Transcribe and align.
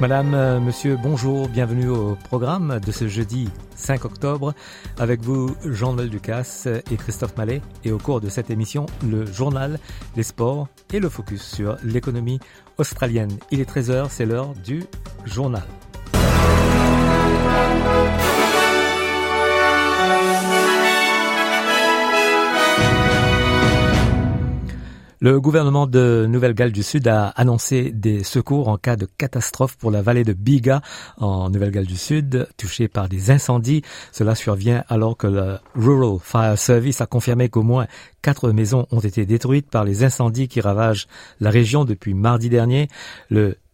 Madame, 0.00 0.34
euh, 0.34 0.58
monsieur, 0.58 0.98
bonjour, 1.00 1.48
bienvenue 1.48 1.88
au 1.88 2.16
programme 2.16 2.80
de 2.84 2.90
ce 2.90 3.06
jeudi 3.06 3.48
5 3.76 4.04
octobre. 4.04 4.52
Avec 4.98 5.20
vous, 5.22 5.54
Jean-Noël 5.64 6.10
Ducasse 6.10 6.66
et 6.66 6.96
Christophe 6.96 7.36
Mallet. 7.36 7.62
Et 7.84 7.92
au 7.92 7.98
cours 7.98 8.20
de 8.20 8.28
cette 8.28 8.50
émission, 8.50 8.86
le 9.08 9.24
journal, 9.24 9.78
les 10.16 10.24
sports 10.24 10.68
et 10.92 10.98
le 10.98 11.08
focus 11.08 11.42
sur 11.42 11.76
l'économie 11.84 12.40
australienne. 12.76 13.38
Il 13.52 13.60
est 13.60 13.70
13h, 13.70 14.06
c'est 14.10 14.26
l'heure 14.26 14.52
du 14.64 14.82
journal. 15.24 15.62
Le 25.24 25.40
gouvernement 25.40 25.86
de 25.86 26.26
Nouvelle-Galles 26.28 26.70
du 26.70 26.82
Sud 26.82 27.08
a 27.08 27.28
annoncé 27.28 27.92
des 27.92 28.22
secours 28.24 28.68
en 28.68 28.76
cas 28.76 28.94
de 28.94 29.06
catastrophe 29.06 29.74
pour 29.78 29.90
la 29.90 30.02
vallée 30.02 30.22
de 30.22 30.34
Biga 30.34 30.82
en 31.16 31.48
Nouvelle-Galles 31.48 31.86
du 31.86 31.96
Sud, 31.96 32.46
touchée 32.58 32.88
par 32.88 33.08
des 33.08 33.30
incendies. 33.30 33.80
Cela 34.12 34.34
survient 34.34 34.84
alors 34.88 35.16
que 35.16 35.26
le 35.26 35.56
Rural 35.74 36.18
Fire 36.20 36.58
Service 36.58 37.00
a 37.00 37.06
confirmé 37.06 37.48
qu'au 37.48 37.62
moins 37.62 37.86
quatre 38.20 38.50
maisons 38.50 38.86
ont 38.90 39.00
été 39.00 39.24
détruites 39.24 39.70
par 39.70 39.84
les 39.84 40.04
incendies 40.04 40.46
qui 40.46 40.60
ravagent 40.60 41.06
la 41.40 41.48
région 41.48 41.86
depuis 41.86 42.12
mardi 42.12 42.50
dernier. 42.50 42.88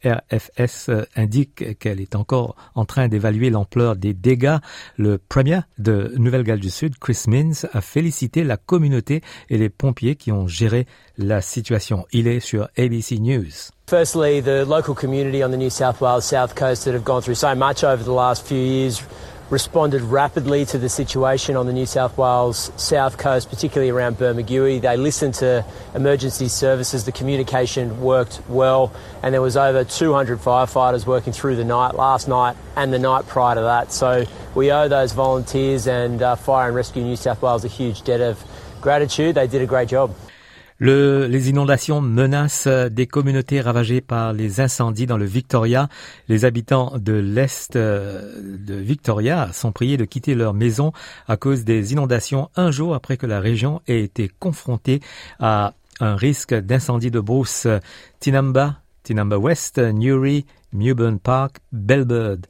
RFS 0.05 0.91
indique 1.17 1.79
qu'elle 1.79 2.01
est 2.01 2.15
encore 2.15 2.57
en 2.75 2.85
train 2.85 3.09
d'évaluer 3.09 3.51
l'ampleur 3.51 3.97
des 3.97 4.15
dégâts. 4.15 4.57
Le 4.97 5.19
premier 5.19 5.61
de 5.79 6.13
Nouvelle-Galles 6.17 6.61
du 6.61 6.71
Sud, 6.71 6.99
Chris 6.99 7.25
Mins, 7.27 7.67
a 7.73 7.81
félicité 7.81 8.45
la 8.45 8.57
communauté 8.57 9.23
et 9.49 9.59
les 9.59 9.69
pompiers 9.69 10.17
qui 10.17 10.33
ont 10.33 10.47
géré 10.47 10.87
la 11.19 11.41
situation. 11.41 12.07
Il 12.13 12.27
est 12.27 12.41
sur 12.41 12.69
ABC 12.79 13.19
News. 13.19 13.71
Firstly, 13.89 14.41
the 14.41 14.65
local 14.65 14.95
community 14.95 15.43
on 15.43 15.51
the 15.51 15.57
New 15.57 15.71
South 15.71 16.01
Wales 16.01 16.25
South 16.25 16.55
Coast 16.55 16.85
that 16.85 16.95
have 16.95 17.03
gone 17.03 17.23
through 17.23 17.35
so 17.35 17.55
much 17.57 17.83
over 17.83 18.05
the 18.05 18.15
last 18.15 18.47
few 18.47 18.57
years 18.57 19.03
responded 19.51 20.01
rapidly 20.03 20.65
to 20.65 20.79
the 20.79 20.89
situation 20.89 21.57
on 21.57 21.67
the 21.67 21.73
New 21.73 21.87
South 21.87 22.17
Wales 22.17 22.71
South 22.77 23.19
Coast, 23.19 23.51
particularly 23.51 23.91
around 23.91 24.17
Bermagui. 24.17 24.81
They 24.81 24.97
listened 24.97 25.35
to 25.35 25.65
emergency 25.95 26.49
services, 26.49 27.05
the 27.05 27.13
communication 27.13 28.01
worked 28.01 28.41
well, 28.49 28.93
and 29.23 29.35
there 29.35 29.43
was 29.43 29.57
over 29.57 29.83
200 29.83 30.39
firefighters 30.39 31.05
working 31.05 31.33
through 31.33 31.57
the 31.57 31.65
night 31.65 31.97
last 31.97 32.29
night 32.29 32.57
and 32.77 32.93
the 32.93 32.99
night 32.99 33.27
prior 33.27 33.57
to 33.57 33.63
that. 33.63 33.93
So 33.93 34.25
we 34.55 34.71
owe 34.71 34.89
those 34.89 35.13
volunteers 35.13 35.89
and 35.89 36.23
uh, 36.23 36.37
Fire 36.37 36.69
and 36.69 36.77
Rescue 36.77 37.03
New 37.03 37.17
South 37.17 37.43
Wales 37.43 37.65
a 37.65 37.69
huge 37.69 38.03
debt 38.03 38.21
of 38.21 38.43
gratitude. 38.81 39.35
They 39.35 39.49
did 39.49 39.63
a 39.63 39.67
great 39.67 39.89
job. 39.89 40.15
Le, 40.81 41.27
les 41.27 41.51
inondations 41.51 42.01
menacent 42.01 42.67
des 42.67 43.07
communautés 43.07 43.61
ravagées 43.61 44.01
par 44.01 44.33
les 44.33 44.63
incendies 44.63 45.05
dans 45.05 45.19
le 45.19 45.27
Victoria. 45.27 45.91
Les 46.27 46.47
habitants 46.47 46.95
de 46.97 47.13
l'Est 47.13 47.77
euh, 47.77 48.57
de 48.59 48.77
Victoria 48.77 49.53
sont 49.53 49.73
priés 49.73 49.99
de 49.99 50.07
quitter 50.07 50.35
leur 50.35 50.55
maison 50.55 50.93
à 51.29 51.37
cause 51.37 51.65
des 51.65 51.93
inondations 51.93 52.49
un 52.57 52.71
jour 52.71 52.95
après 52.95 53.19
que 53.19 53.27
la 53.27 53.41
région 53.41 53.83
ait 53.89 54.03
été 54.03 54.31
confrontée 54.39 55.01
à 55.39 55.75
un 56.01 56.17
risque 56.17 56.55
d'incendie 56.55 57.11
de 57.11 57.21
brousse. 57.21 57.67
Tinamba, 58.19 58.81
Tinamba 59.03 59.37
West, 59.37 59.77
Newry, 59.79 60.47
Mewburn 60.73 61.19
Park, 61.19 61.59
Bellbird, 61.73 62.47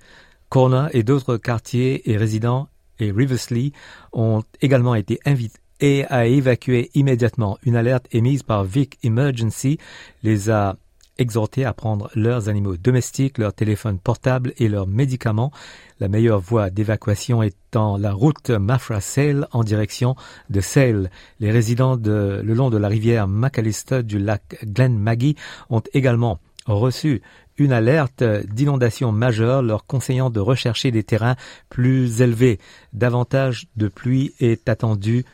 Corner 0.48 0.88
et 0.92 1.02
d'autres 1.02 1.36
quartiers 1.36 2.08
et 2.08 2.16
résidents 2.16 2.68
et 3.00 3.10
Riversley 3.10 3.72
ont 4.12 4.44
également 4.60 4.94
été 4.94 5.18
invités 5.24 5.59
et 5.80 6.04
a 6.06 6.26
évacué 6.26 6.90
immédiatement. 6.94 7.58
Une 7.64 7.76
alerte 7.76 8.06
émise 8.12 8.42
par 8.42 8.64
Vic 8.64 8.98
Emergency 9.02 9.78
les 10.22 10.50
a 10.50 10.76
exhortés 11.18 11.64
à 11.64 11.72
prendre 11.72 12.10
leurs 12.14 12.48
animaux 12.48 12.76
domestiques, 12.76 13.38
leurs 13.38 13.52
téléphones 13.52 13.98
portables 13.98 14.52
et 14.56 14.68
leurs 14.68 14.86
médicaments. 14.86 15.52
La 16.00 16.08
meilleure 16.08 16.40
voie 16.40 16.70
d'évacuation 16.70 17.42
étant 17.42 17.98
la 17.98 18.12
route 18.12 18.50
Mafra 18.50 19.00
Sale 19.00 19.46
en 19.52 19.62
direction 19.62 20.16
de 20.48 20.60
Sale. 20.60 21.10
Les 21.38 21.50
résidents 21.50 21.96
de, 21.96 22.40
le 22.42 22.54
long 22.54 22.70
de 22.70 22.78
la 22.78 22.88
rivière 22.88 23.28
McAllister 23.28 24.02
du 24.02 24.18
lac 24.18 24.58
Glen 24.64 24.98
Maggie 24.98 25.36
ont 25.68 25.82
également 25.92 26.38
reçu 26.66 27.20
une 27.58 27.72
alerte 27.72 28.22
d'inondation 28.22 29.12
majeure 29.12 29.60
leur 29.60 29.84
conseillant 29.84 30.30
de 30.30 30.40
rechercher 30.40 30.90
des 30.90 31.02
terrains 31.02 31.36
plus 31.68 32.22
élevés. 32.22 32.58
Davantage 32.94 33.66
de 33.76 33.88
pluie 33.88 34.32
est 34.40 34.68
attendu 34.70 35.26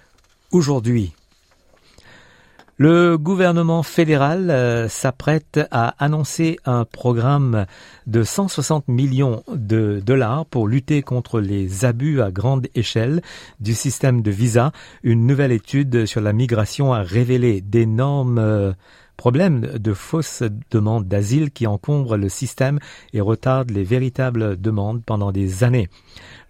aujourd'hui. 0.56 1.12
Le 2.78 3.16
gouvernement 3.16 3.82
fédéral 3.82 4.50
euh, 4.50 4.88
s'apprête 4.88 5.60
à 5.70 5.94
annoncer 6.02 6.58
un 6.66 6.84
programme 6.84 7.64
de 8.06 8.22
160 8.22 8.88
millions 8.88 9.42
de 9.48 10.02
dollars 10.04 10.44
pour 10.46 10.68
lutter 10.68 11.02
contre 11.02 11.40
les 11.40 11.86
abus 11.86 12.20
à 12.20 12.30
grande 12.30 12.66
échelle 12.74 13.22
du 13.60 13.74
système 13.74 14.20
de 14.20 14.30
visa. 14.30 14.72
Une 15.02 15.26
nouvelle 15.26 15.52
étude 15.52 16.04
sur 16.04 16.20
la 16.20 16.34
migration 16.34 16.92
a 16.92 17.02
révélé 17.02 17.62
d'énormes 17.62 18.38
euh, 18.38 18.72
problèmes 19.16 19.60
de 19.60 19.92
fausses 19.92 20.42
demandes 20.70 21.08
d'asile 21.08 21.50
qui 21.50 21.66
encombrent 21.66 22.16
le 22.16 22.28
système 22.28 22.78
et 23.12 23.20
retardent 23.20 23.70
les 23.70 23.84
véritables 23.84 24.60
demandes 24.60 25.02
pendant 25.04 25.32
des 25.32 25.64
années. 25.64 25.88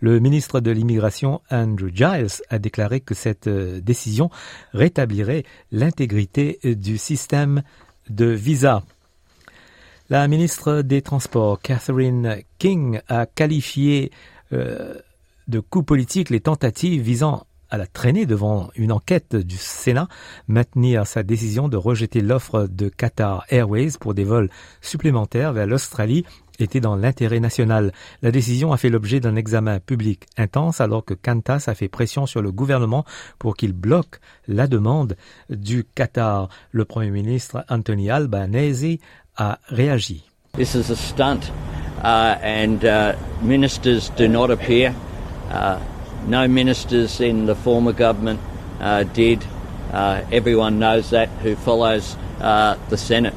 Le 0.01 0.21
ministre 0.21 0.61
de 0.61 0.71
l'Immigration, 0.71 1.41
Andrew 1.51 1.91
Giles, 1.93 2.43
a 2.51 2.59
déclaré 2.59 3.01
que 3.01 3.15
cette 3.15 3.47
euh, 3.47 3.81
décision 3.81 4.31
rétablirait 4.73 5.45
l'intégrité 5.73 6.59
du 6.65 6.99
système 6.99 7.63
de 8.11 8.27
visa. 8.27 8.83
La 10.09 10.29
ministre 10.29 10.83
des 10.83 11.03
Transports, 11.03 11.61
Catherine 11.61 12.43
King, 12.59 13.01
a 13.09 13.27
qualifié 13.27 14.13
euh, 14.53 14.95
de 15.49 15.61
coup 15.61 15.83
politique 15.83 16.31
les 16.31 16.41
tentatives 16.41 17.03
visant 17.03 17.46
à 17.71 17.79
la 17.79 17.87
traîner 17.87 18.27
devant 18.27 18.71
une 18.77 18.93
enquête 18.93 19.37
du 19.37 19.57
Sénat, 19.57 20.09
maintenir 20.49 21.07
sa 21.07 21.23
décision 21.23 21.69
de 21.69 21.77
rejeter 21.77 22.21
l'offre 22.21 22.67
de 22.71 22.89
Qatar 22.89 23.45
Airways 23.51 23.93
pour 24.01 24.15
des 24.15 24.25
vols 24.25 24.51
supplémentaires 24.81 25.53
vers 25.53 25.67
l'Australie 25.67 26.25
était 26.59 26.81
dans 26.81 26.97
l'intérêt 26.97 27.41
national. 27.41 27.93
La 28.23 28.31
décision 28.31 28.73
a 28.73 28.77
fait 28.77 28.89
l'objet 28.89 29.21
d'un 29.21 29.37
examen 29.37 29.81
public 29.81 30.27
intense 30.37 30.81
alors 30.81 31.05
que 31.05 31.15
Qantas 31.15 31.65
a 31.67 31.75
fait 31.75 31.89
pression 31.89 32.27
sur 32.27 32.43
le 32.43 32.53
gouvernement 32.53 33.05
pour 33.39 33.57
qu'il 33.57 33.73
bloque 33.73 34.21
la 34.49 34.67
demande 34.67 35.17
du 35.51 35.85
Qatar. 35.85 36.49
Le 36.71 36.85
Premier 36.85 37.11
ministre 37.11 37.65
Anthony 37.69 38.11
Albanese 38.11 38.99
a 39.37 39.59
réagi. 39.69 40.25
This 40.55 40.75
is 40.75 40.91
a 40.91 40.97
stunt 40.97 41.53
uh, 42.03 42.37
and 42.43 42.85
uh, 42.85 43.15
ministers 43.43 44.11
do 44.17 44.27
not 44.27 44.51
appear. 44.51 44.95
Uh, 45.51 45.79
no 46.27 46.49
ministers 46.49 47.21
in 47.21 47.47
the 47.47 47.55
former 47.55 47.93
government 47.93 48.41
uh, 48.81 49.05
did. 49.15 49.45
Uh, 49.93 50.21
everyone 50.33 50.79
knows 50.79 51.11
that 51.11 51.29
who 51.43 51.55
follows 51.57 52.17
uh, 52.41 52.75
the 52.91 52.97
Senate. 52.97 53.35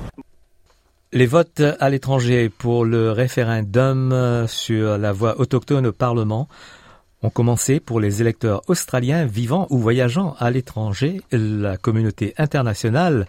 Les 1.12 1.26
votes 1.26 1.62
à 1.80 1.90
l'étranger 1.90 2.50
pour 2.50 2.86
le 2.86 3.12
référendum 3.12 4.46
sur 4.48 4.98
la 5.00 5.12
voie 5.12 5.40
autochtone 5.40 5.88
au 5.88 5.92
Parlement 5.92 6.48
ont 7.24 7.32
commencé 7.32 7.80
pour 7.80 8.00
les 8.00 8.22
électeurs 8.22 8.62
australiens 8.68 9.26
vivant 9.26 9.66
ou 9.72 9.80
voyageant 9.80 10.36
à 10.38 10.52
l'étranger. 10.52 11.22
La 11.32 11.78
communauté 11.78 12.34
internationale 12.38 13.26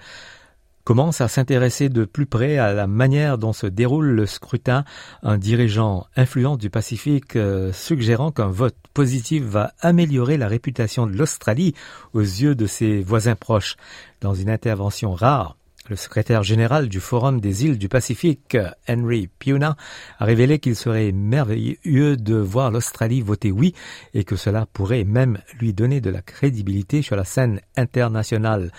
commence 0.91 1.21
à 1.21 1.29
s'intéresser 1.29 1.89
de 1.89 2.05
plus 2.05 2.27
près 2.27 2.59
à 2.59 2.73
la 2.73 2.89
manière 2.89 3.39
dont 3.39 3.53
se 3.53 3.69
déroule 3.69 4.09
le 4.09 4.27
scrutin, 4.27 4.83
un 5.23 5.39
dirigeant 5.39 6.09
influent 6.17 6.57
du 6.57 6.69
Pacifique 6.69 7.37
euh, 7.37 7.73
suggérant 7.73 8.33
qu'un 8.33 8.49
vote 8.49 8.75
positif 8.93 9.45
va 9.45 9.73
améliorer 9.83 10.37
la 10.37 10.49
réputation 10.49 11.07
de 11.07 11.17
l'Australie 11.17 11.77
aux 12.13 12.23
yeux 12.23 12.57
de 12.57 12.67
ses 12.67 13.03
voisins 13.03 13.37
proches. 13.37 13.77
Dans 14.21 14.35
une 14.35 14.51
intervention 14.51 15.15
rare 15.15 15.57
Le 15.89 15.95
secrétaire 15.95 16.43
général 16.43 16.89
du 16.89 16.99
Forum 16.99 17.41
des 17.41 17.65
îles 17.67 17.79
du 17.79 17.89
Pacifique, 17.89 18.57
Henry 18.89 19.29
Puna, 19.39 19.77
a 20.19 20.25
révélé 20.25 20.59
qu'il 20.59 20.75
serait 20.75 21.13
merveilleux 21.13 22.17
de 22.17 22.35
voir 22.35 22.73
l'Australie 22.73 23.21
voter 23.21 23.53
oui 23.53 23.77
et 24.13 24.25
que 24.25 24.35
cela 24.35 24.67
pourrait 24.67 25.05
même 25.05 25.39
lui 25.61 25.73
donner 25.73 26.01
de 26.01 26.11
la 26.11 26.21
crédibilité 26.21 27.01
sur 27.01 27.15
la 27.15 27.25
scène 27.25 27.61
internationale. 27.77 28.73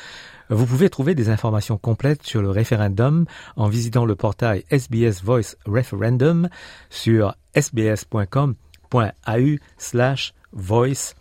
Vous 0.54 0.66
pouvez 0.66 0.90
trouver 0.90 1.16
des 1.16 1.30
informations 1.30 1.78
complètes 1.78 2.24
sur 2.24 2.42
le 2.42 2.50
référendum 2.50 3.26
en 3.56 3.70
visitant 3.70 4.04
le 4.04 4.18
portail 4.18 4.66
SBS 4.70 5.24
Voice 5.24 5.56
Referendum 5.66 6.50
sur 6.90 7.36
sbs.com.au 7.56 9.56
slash 9.78 10.34
voice 10.52 11.16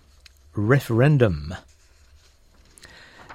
referendum. 0.56 1.54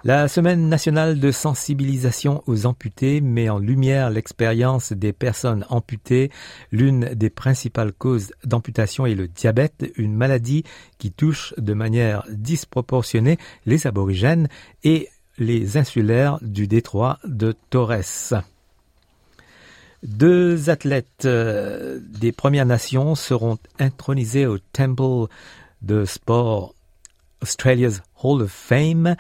La 0.03 0.27
semaine 0.27 0.67
nationale 0.67 1.19
de 1.19 1.31
sensibilisation 1.31 2.43
aux 2.45 2.65
amputés 2.65 3.21
met 3.21 3.49
en 3.49 3.57
lumière 3.57 4.09
l'expérience 4.09 4.91
des 4.91 5.13
personnes 5.13 5.65
amputées. 5.69 6.29
L'une 6.71 7.05
des 7.15 7.29
principales 7.29 7.93
causes 7.93 8.33
d'amputation 8.43 9.05
est 9.05 9.15
le 9.15 9.29
diabète, 9.29 9.89
une 9.95 10.13
maladie 10.13 10.63
qui 10.99 11.11
touche 11.11 11.53
de 11.57 11.73
manière 11.73 12.23
disproportionnée 12.29 13.37
les 13.65 13.87
aborigènes 13.87 14.49
et 14.83 15.09
les 15.37 15.77
insulaires 15.77 16.39
du 16.41 16.67
détroit 16.67 17.19
de 17.23 17.53
Torres. 17.69 18.43
Deux 20.03 20.69
athlètes 20.69 21.25
euh, 21.25 21.99
des 22.01 22.31
Premières 22.31 22.65
Nations 22.65 23.15
seront 23.15 23.57
intronisés 23.79 24.45
au 24.45 24.59
Temple 24.59 25.31
de 25.81 26.05
Sport 26.05 26.75
Australia's 27.41 28.01
Hall 28.21 28.43
of 28.43 28.51
Fame. 28.51 29.15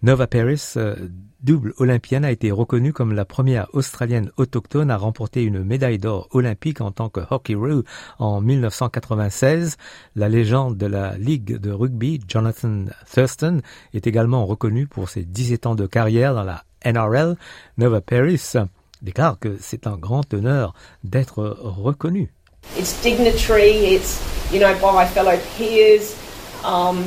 Nova 0.00 0.28
Paris, 0.28 0.62
euh, 0.76 0.94
double 1.42 1.74
olympienne, 1.78 2.24
a 2.24 2.30
été 2.30 2.52
reconnue 2.52 2.92
comme 2.92 3.12
la 3.12 3.24
première 3.24 3.66
Australienne 3.72 4.30
autochtone 4.36 4.92
à 4.92 4.96
remporter 4.96 5.42
une 5.42 5.64
médaille 5.64 5.98
d'or 5.98 6.28
olympique 6.30 6.80
en 6.80 6.92
tant 6.92 7.08
que 7.08 7.20
hockey-roo 7.28 7.82
en 8.20 8.40
1996. 8.40 9.76
La 10.14 10.28
légende 10.28 10.76
de 10.76 10.86
la 10.86 11.18
Ligue 11.18 11.56
de 11.56 11.72
rugby, 11.72 12.20
Jonathan 12.28 12.84
Thurston, 13.12 13.60
est 13.92 14.06
également 14.06 14.46
reconnue 14.46 14.86
pour 14.86 15.08
ses 15.08 15.24
17 15.24 15.66
ans 15.66 15.74
de 15.74 15.88
carrière 15.88 16.32
dans 16.32 16.44
la 16.44 16.62
NRL. 16.84 17.36
Nova 17.76 18.00
Paris 18.00 18.52
déclare 19.02 19.40
que 19.40 19.56
c'est 19.60 19.88
un 19.88 19.96
grand 19.96 20.32
honneur 20.32 20.74
d'être 21.02 21.56
reconnu. 21.60 22.32
It's 22.78 23.02
dignitary, 23.02 23.94
it's, 23.94 24.20
you 24.52 24.60
know, 24.60 24.72
by 24.74 25.06
fellow 25.06 25.36
peers. 25.56 26.14
Um, 26.64 27.02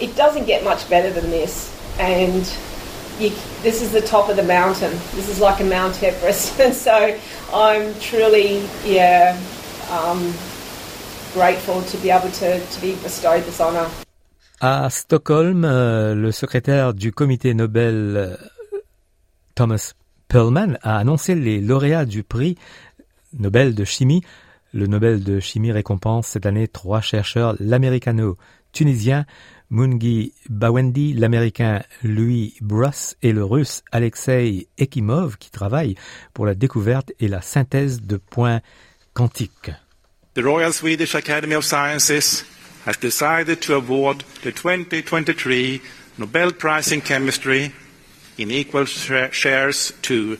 it 0.00 0.16
doesn't 0.16 0.46
get 0.46 0.62
much 0.62 0.88
better 0.88 1.12
than 1.12 1.28
this. 1.30 1.79
And 1.98 2.46
you, 3.18 3.30
this 3.62 3.82
is 3.82 3.92
the 3.92 4.00
top 4.00 4.28
of 4.28 4.36
the 4.36 4.42
mountain. 4.42 4.92
This 5.14 5.28
is 5.28 5.40
like 5.40 5.60
a 5.60 5.64
Mount 5.64 6.02
Everest, 6.02 6.58
and 6.64 6.74
so 6.74 7.16
I'm 7.52 7.94
truly, 8.00 8.62
yeah, 8.84 9.36
um, 9.90 10.32
grateful 11.34 11.82
to 11.82 11.96
be 11.98 12.10
able 12.10 12.30
to, 12.30 12.60
to 12.60 12.80
be 12.80 12.94
bestowed 13.02 13.44
this 13.44 13.60
honor. 13.60 13.88
À 14.62 14.90
Stockholm, 14.90 15.64
euh, 15.64 16.14
le 16.14 16.32
secrétaire 16.32 16.92
du 16.92 17.12
comité 17.12 17.54
Nobel 17.54 18.14
euh, 18.16 18.36
Thomas 19.54 19.94
Perlman 20.28 20.78
a 20.82 20.98
annoncé 20.98 21.34
les 21.34 21.60
lauréats 21.60 22.04
du 22.04 22.22
prix 22.22 22.58
Nobel 23.38 23.74
de 23.74 23.84
chimie. 23.84 24.22
Le 24.72 24.86
Nobel 24.86 25.24
de 25.24 25.40
chimie 25.40 25.72
récompense 25.72 26.28
cette 26.28 26.46
année 26.46 26.68
trois 26.68 27.00
chercheurs, 27.00 27.56
l'américano-tunisien 27.58 29.24
Mungi 29.70 30.34
Bawendi, 30.48 31.14
l'américain 31.14 31.82
Louis 32.02 32.54
Bruss 32.60 33.16
et 33.22 33.32
le 33.32 33.44
russe 33.44 33.82
Alexei 33.92 34.66
Ekimov 34.78 35.38
qui 35.38 35.50
travaillent 35.50 35.94
pour 36.34 36.44
la 36.44 36.56
découverte 36.56 37.12
et 37.20 37.28
la 37.28 37.40
synthèse 37.40 38.02
de 38.02 38.16
points 38.16 38.60
quantiques. 39.14 39.70
The 40.34 40.42
Royal 40.42 40.72
Swedish 40.72 41.14
Academy 41.14 41.54
of 41.54 41.64
Sciences 41.64 42.44
has 42.84 42.96
decided 43.00 43.60
to 43.60 43.74
award 43.74 44.24
the 44.42 44.50
2023 44.52 45.80
Nobel 46.18 46.52
Prize 46.52 46.92
in 46.92 47.00
Chemistry 47.00 47.72
in 48.38 48.50
equal 48.50 48.86
shares 48.86 49.92
to 50.02 50.36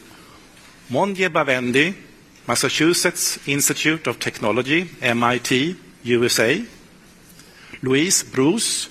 Monje 0.90 1.28
Bawendi, 1.28 1.94
Massachusetts 2.48 3.38
Institute 3.46 4.08
of 4.08 4.18
Technology, 4.18 4.88
MIT, 5.00 5.76
USA, 6.02 6.64
Louise 7.82 8.24
Bruce, 8.24 8.88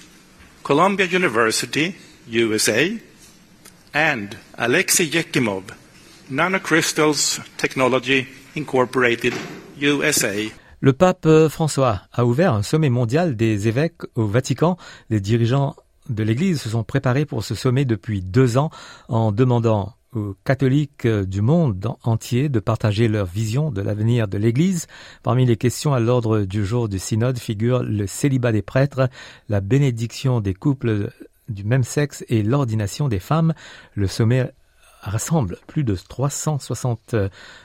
Columbia 0.69 1.07
University, 1.07 1.95
USA, 2.31 2.95
and 3.95 4.27
Alexei 4.55 5.05
Yekimov, 5.05 5.63
Nanocrystals 6.29 7.41
Technology 7.57 8.27
Incorporated, 8.55 9.33
USA. 9.81 10.31
Le 10.79 10.93
pape 10.93 11.27
François 11.49 12.01
a 12.13 12.23
ouvert 12.23 12.53
un 12.53 12.61
sommet 12.61 12.91
mondial 12.91 13.35
des 13.35 13.67
évêques 13.67 14.03
au 14.13 14.27
Vatican. 14.27 14.77
Les 15.09 15.19
dirigeants 15.19 15.75
de 16.07 16.21
l'Église 16.21 16.61
se 16.61 16.69
sont 16.69 16.83
préparés 16.83 17.25
pour 17.25 17.43
ce 17.43 17.55
sommet 17.55 17.85
depuis 17.85 18.21
deux 18.21 18.59
ans 18.59 18.69
en 19.07 19.31
demandant 19.31 19.95
aux 20.13 20.35
catholiques 20.43 21.05
euh, 21.05 21.25
du 21.25 21.41
monde 21.41 21.95
entier 22.03 22.49
de 22.49 22.59
partager 22.59 23.07
leur 23.07 23.25
vision 23.25 23.71
de 23.71 23.81
l'avenir 23.81 24.27
de 24.27 24.37
l'Église. 24.37 24.87
Parmi 25.23 25.45
les 25.45 25.57
questions 25.57 25.93
à 25.93 25.99
l'ordre 25.99 26.41
du 26.41 26.65
jour 26.65 26.89
du 26.89 26.99
synode 26.99 27.37
figurent 27.37 27.83
le 27.83 28.07
célibat 28.07 28.51
des 28.51 28.61
prêtres, 28.61 29.09
la 29.49 29.61
bénédiction 29.61 30.41
des 30.41 30.53
couples 30.53 31.11
du 31.47 31.63
même 31.63 31.83
sexe 31.83 32.23
et 32.27 32.43
l'ordination 32.43 33.07
des 33.07 33.19
femmes. 33.19 33.53
Le 33.95 34.07
sommet 34.07 34.51
rassemble 35.01 35.57
plus 35.67 35.83
de 35.83 35.95
360 35.95 37.15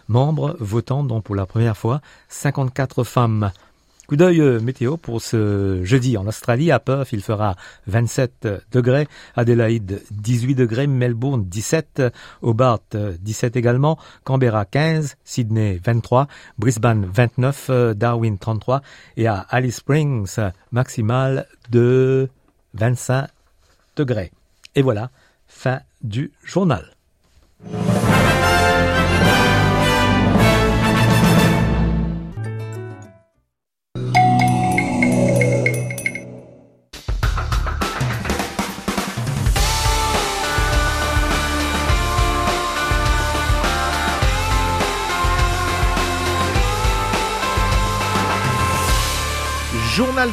membres 0.09 0.57
votant 0.61 1.03
dont 1.03 1.21
pour 1.21 1.35
la 1.35 1.47
première 1.47 1.77
fois 1.77 2.01
54 2.29 3.05
femmes. 3.05 3.51
Coup 4.07 4.17
d'œil 4.17 4.41
euh, 4.41 4.61
météo 4.61 4.97
pour 4.97 5.23
ce 5.23 5.83
jeudi 5.83 6.17
en 6.17 6.27
Australie. 6.27 6.71
À 6.71 6.79
Perth, 6.79 7.13
il 7.13 7.23
fera 7.23 7.57
27 7.87 8.49
degrés. 8.71 9.09
Adélaïde, 9.35 10.03
18 10.11 10.55
degrés. 10.55 10.87
Melbourne, 10.87 11.45
17. 11.45 12.03
Hobart, 12.43 12.81
17 12.93 13.57
également. 13.57 13.99
Canberra, 14.25 14.67
15. 14.67 15.17
Sydney, 15.25 15.81
23. 15.83 16.29
Brisbane, 16.59 17.07
29. 17.07 17.71
Darwin, 17.97 18.37
33. 18.39 18.83
Et 19.17 19.27
à 19.27 19.39
Alice 19.49 19.77
Springs, 19.77 20.37
maximal 20.71 21.47
de 21.71 22.29
25 22.75 23.29
degrés. 23.97 24.33
Et 24.75 24.83
voilà, 24.83 25.11
fin 25.47 25.81
du 26.03 26.33
journal. 26.45 26.91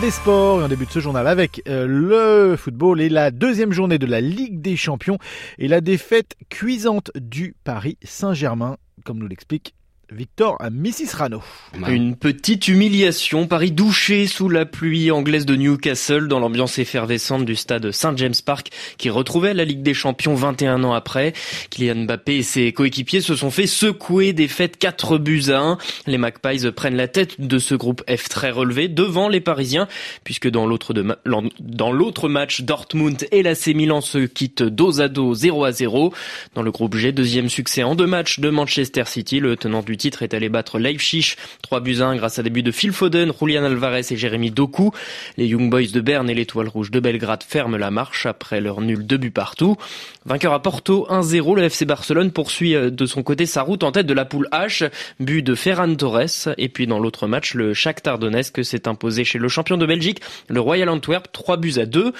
Des 0.02 0.10
sports, 0.10 0.62
et 0.62 0.64
on 0.64 0.68
débute 0.68 0.90
ce 0.90 1.00
journal 1.00 1.28
avec 1.28 1.62
euh, 1.68 1.86
le 1.86 2.56
football 2.56 3.02
et 3.02 3.10
la 3.10 3.30
deuxième 3.30 3.72
journée 3.72 4.00
de 4.00 4.08
la 4.08 4.20
Ligue 4.20 4.60
des 4.60 4.76
Champions 4.76 5.20
et 5.60 5.68
la 5.68 5.80
défaite 5.80 6.36
cuisante 6.50 7.12
du 7.16 7.56
Paris 7.64 7.98
Saint-Germain, 8.04 8.78
comme 9.06 9.20
nous 9.20 9.28
l'explique 9.28 9.76
Victor 10.12 10.58
à 10.60 10.68
Rano. 11.14 11.42
Une 11.88 12.18
petite 12.18 12.68
humiliation, 12.68 13.48
Paris 13.48 13.72
douché 13.72 14.28
sous 14.28 14.50
la 14.50 14.66
pluie 14.66 15.10
anglaise 15.10 15.46
de 15.46 15.56
Newcastle 15.56 16.28
dans 16.28 16.40
l'ambiance 16.40 16.80
effervescente 16.80 17.46
du 17.46 17.56
stade 17.56 17.92
Saint 17.92 18.16
James 18.18 18.34
Park 18.46 18.72
qui 18.98 19.10
retrouvait 19.10 19.54
la 19.54 19.64
Ligue 19.64 19.84
des 19.84 19.94
Champions 19.94 20.36
21 20.36 20.84
ans 20.84 20.92
après. 20.92 21.32
Kylian 21.70 22.04
Mbappé 22.04 22.38
et 22.38 22.44
ses 22.44 22.74
coéquipiers 22.74 23.22
se 23.22 23.38
sont 23.38 23.52
fait 23.52 23.68
secouer 23.68 24.34
des 24.34 24.50
fêtes 24.50 24.78
4 24.78 25.18
buts 25.18 25.44
à 25.48 25.60
1. 25.60 25.78
Les 26.08 26.18
Magpies 26.18 26.70
prennent 26.76 26.98
la 26.98 27.08
tête 27.08 27.40
de 27.40 27.58
ce 27.58 27.74
groupe 27.74 28.04
F 28.10 28.28
très 28.28 28.52
relevé 28.52 28.90
devant 28.90 29.30
les 29.30 29.40
Parisiens 29.40 29.88
puisque 30.26 30.50
dans 30.50 30.66
l'autre 30.66 30.94
dans 30.94 31.92
l'autre 31.94 32.28
match 32.28 32.62
Dortmund 32.62 33.28
et 33.32 33.44
l'AC 33.44 33.68
Milan 33.68 34.02
se 34.02 34.20
quittent 34.20 34.64
dos 34.64 35.00
à 35.00 35.08
dos 35.08 35.34
0 35.34 35.64
à 35.64 35.72
0. 35.72 36.14
Dans 36.54 36.64
le 36.64 36.72
groupe 36.72 36.98
G, 36.98 37.14
deuxième 37.14 37.48
succès 37.48 37.84
en 37.84 37.96
deux 37.96 38.08
matchs 38.08 38.42
de 38.42 38.50
Manchester 38.50 39.04
City, 39.06 39.40
le 39.40 39.56
tenant 39.56 39.82
du 39.82 40.01
titre 40.02 40.24
est 40.24 40.34
allé 40.34 40.50
battre 40.50 40.80
Leipzig 40.80 41.36
3 41.62 41.80
buts 41.82 42.02
1 42.02 42.16
grâce 42.16 42.40
à 42.40 42.44
des 42.44 42.50
buts 42.50 42.64
de 42.64 42.72
Phil 42.72 42.92
Foden, 42.92 43.32
Julian 43.40 43.64
Alvarez 43.64 44.02
et 44.10 44.18
Jérémy 44.18 44.50
Doku. 44.50 44.92
Les 45.38 45.46
Young 45.46 45.70
Boys 45.70 45.92
de 45.94 46.02
Berne 46.02 46.28
et 46.28 46.34
l'Étoile 46.34 46.68
Rouge 46.68 46.90
de 46.90 47.00
Belgrade 47.00 47.44
ferment 47.44 47.78
la 47.78 47.92
marche 47.92 48.26
après 48.26 48.62
leur 48.62 48.82
nul 48.82 49.06
2 49.06 49.18
buts 49.18 49.32
partout. 49.32 49.78
Vainqueur 50.26 50.54
à 50.54 50.62
Porto 50.62 51.06
1-0, 51.10 51.56
le 51.56 51.64
FC 51.64 51.86
Barcelone 51.86 52.32
poursuit 52.32 52.74
euh, 52.74 52.90
de 52.90 53.06
son 53.06 53.22
côté 53.22 53.46
sa 53.46 53.62
route 53.62 53.84
en 53.84 53.92
tête 53.92 54.08
de 54.08 54.14
la 54.16 54.26
poule 54.26 54.48
H, 54.52 54.90
but 55.20 55.44
de 55.44 55.54
Ferran 55.54 55.94
Torres. 55.94 56.50
Et 56.58 56.68
puis 56.68 56.88
dans 56.88 57.00
l'autre 57.00 57.28
match, 57.28 57.54
le 57.54 57.76
Shakhtar 57.76 58.18
Donetsk 58.18 58.66
s'est 58.66 58.88
imposé 58.88 59.24
chez 59.24 59.38
le 59.38 59.50
champion 59.50 59.78
de 59.78 59.86
Belgique, 59.86 60.22
le 60.48 60.60
Royal 60.60 60.90
Antwerp, 60.90 61.28
3 61.32 61.58
buts 61.58 61.78
à 61.78 61.86
2. 61.86 62.12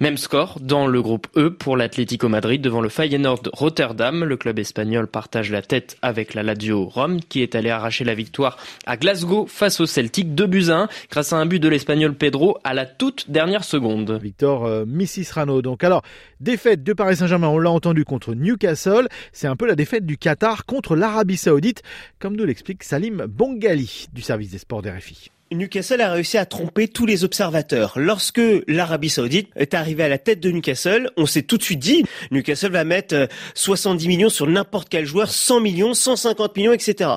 Même 0.00 0.16
score 0.16 0.58
dans 0.60 0.86
le 0.86 1.00
groupe 1.02 1.28
E 1.36 1.50
pour 1.50 1.76
l'Atlético 1.76 2.28
Madrid 2.28 2.60
devant 2.60 2.80
le 2.80 2.88
Feyenoord 2.88 3.42
Rotterdam. 3.52 4.24
Le 4.24 4.36
club 4.36 4.58
espagnol 4.58 5.06
partage 5.06 5.50
la 5.50 5.62
tête 5.62 5.96
avec 6.02 6.34
la 6.34 6.42
Lazio 6.42 6.84
Rome 6.84 7.20
qui 7.20 7.42
est 7.42 7.54
allé 7.54 7.70
arracher 7.70 8.04
la 8.04 8.14
victoire 8.14 8.56
à 8.86 8.96
Glasgow 8.96 9.46
face 9.46 9.80
au 9.80 9.86
Celtic 9.86 10.34
2 10.34 10.46
buts 10.46 10.70
à 10.70 10.82
1 10.82 10.88
grâce 11.10 11.32
à 11.32 11.36
un 11.36 11.46
but 11.46 11.60
de 11.60 11.68
l'Espagnol 11.68 12.14
Pedro 12.14 12.58
à 12.64 12.74
la 12.74 12.86
toute 12.86 13.30
dernière 13.30 13.64
seconde. 13.64 14.18
Victor 14.22 14.66
euh, 14.66 14.84
Rano. 15.32 15.62
Donc 15.62 15.84
alors, 15.84 16.02
défaite 16.40 16.82
de 16.82 16.92
Paris 16.92 17.16
Saint-Germain, 17.16 17.48
on 17.48 17.58
l'a 17.58 17.70
entendu 17.70 18.04
contre 18.04 18.34
Newcastle, 18.34 19.08
c'est 19.32 19.46
un 19.46 19.56
peu 19.56 19.66
la 19.66 19.74
défaite 19.74 20.06
du 20.06 20.16
Qatar 20.16 20.66
contre 20.66 20.96
l'Arabie 20.96 21.36
Saoudite, 21.36 21.82
comme 22.18 22.36
nous 22.36 22.44
l'explique 22.44 22.84
Salim 22.84 23.26
Bongali 23.26 24.06
du 24.12 24.22
service 24.22 24.50
des 24.50 24.58
sports 24.58 24.82
d'RFI. 24.82 25.30
Newcastle 25.52 26.00
a 26.00 26.12
réussi 26.12 26.38
à 26.38 26.46
tromper 26.46 26.88
tous 26.88 27.06
les 27.06 27.24
observateurs. 27.24 27.92
Lorsque 27.96 28.40
l'Arabie 28.66 29.10
Saoudite 29.10 29.50
est 29.56 29.74
arrivée 29.74 30.02
à 30.02 30.08
la 30.08 30.18
tête 30.18 30.40
de 30.40 30.50
Newcastle, 30.50 31.10
on 31.16 31.26
s'est 31.26 31.42
tout 31.42 31.58
de 31.58 31.62
suite 31.62 31.78
dit 31.78 32.04
Newcastle 32.30 32.72
va 32.72 32.84
mettre 32.84 33.28
70 33.54 34.04
euh, 34.04 34.08
millions 34.08 34.28
sur 34.30 34.46
n'importe 34.46 34.88
quel 34.88 35.04
joueur, 35.04 35.30
100 35.30 35.60
millions, 35.60 35.94
150 35.94 36.56
millions, 36.56 36.72
etc. 36.72 37.10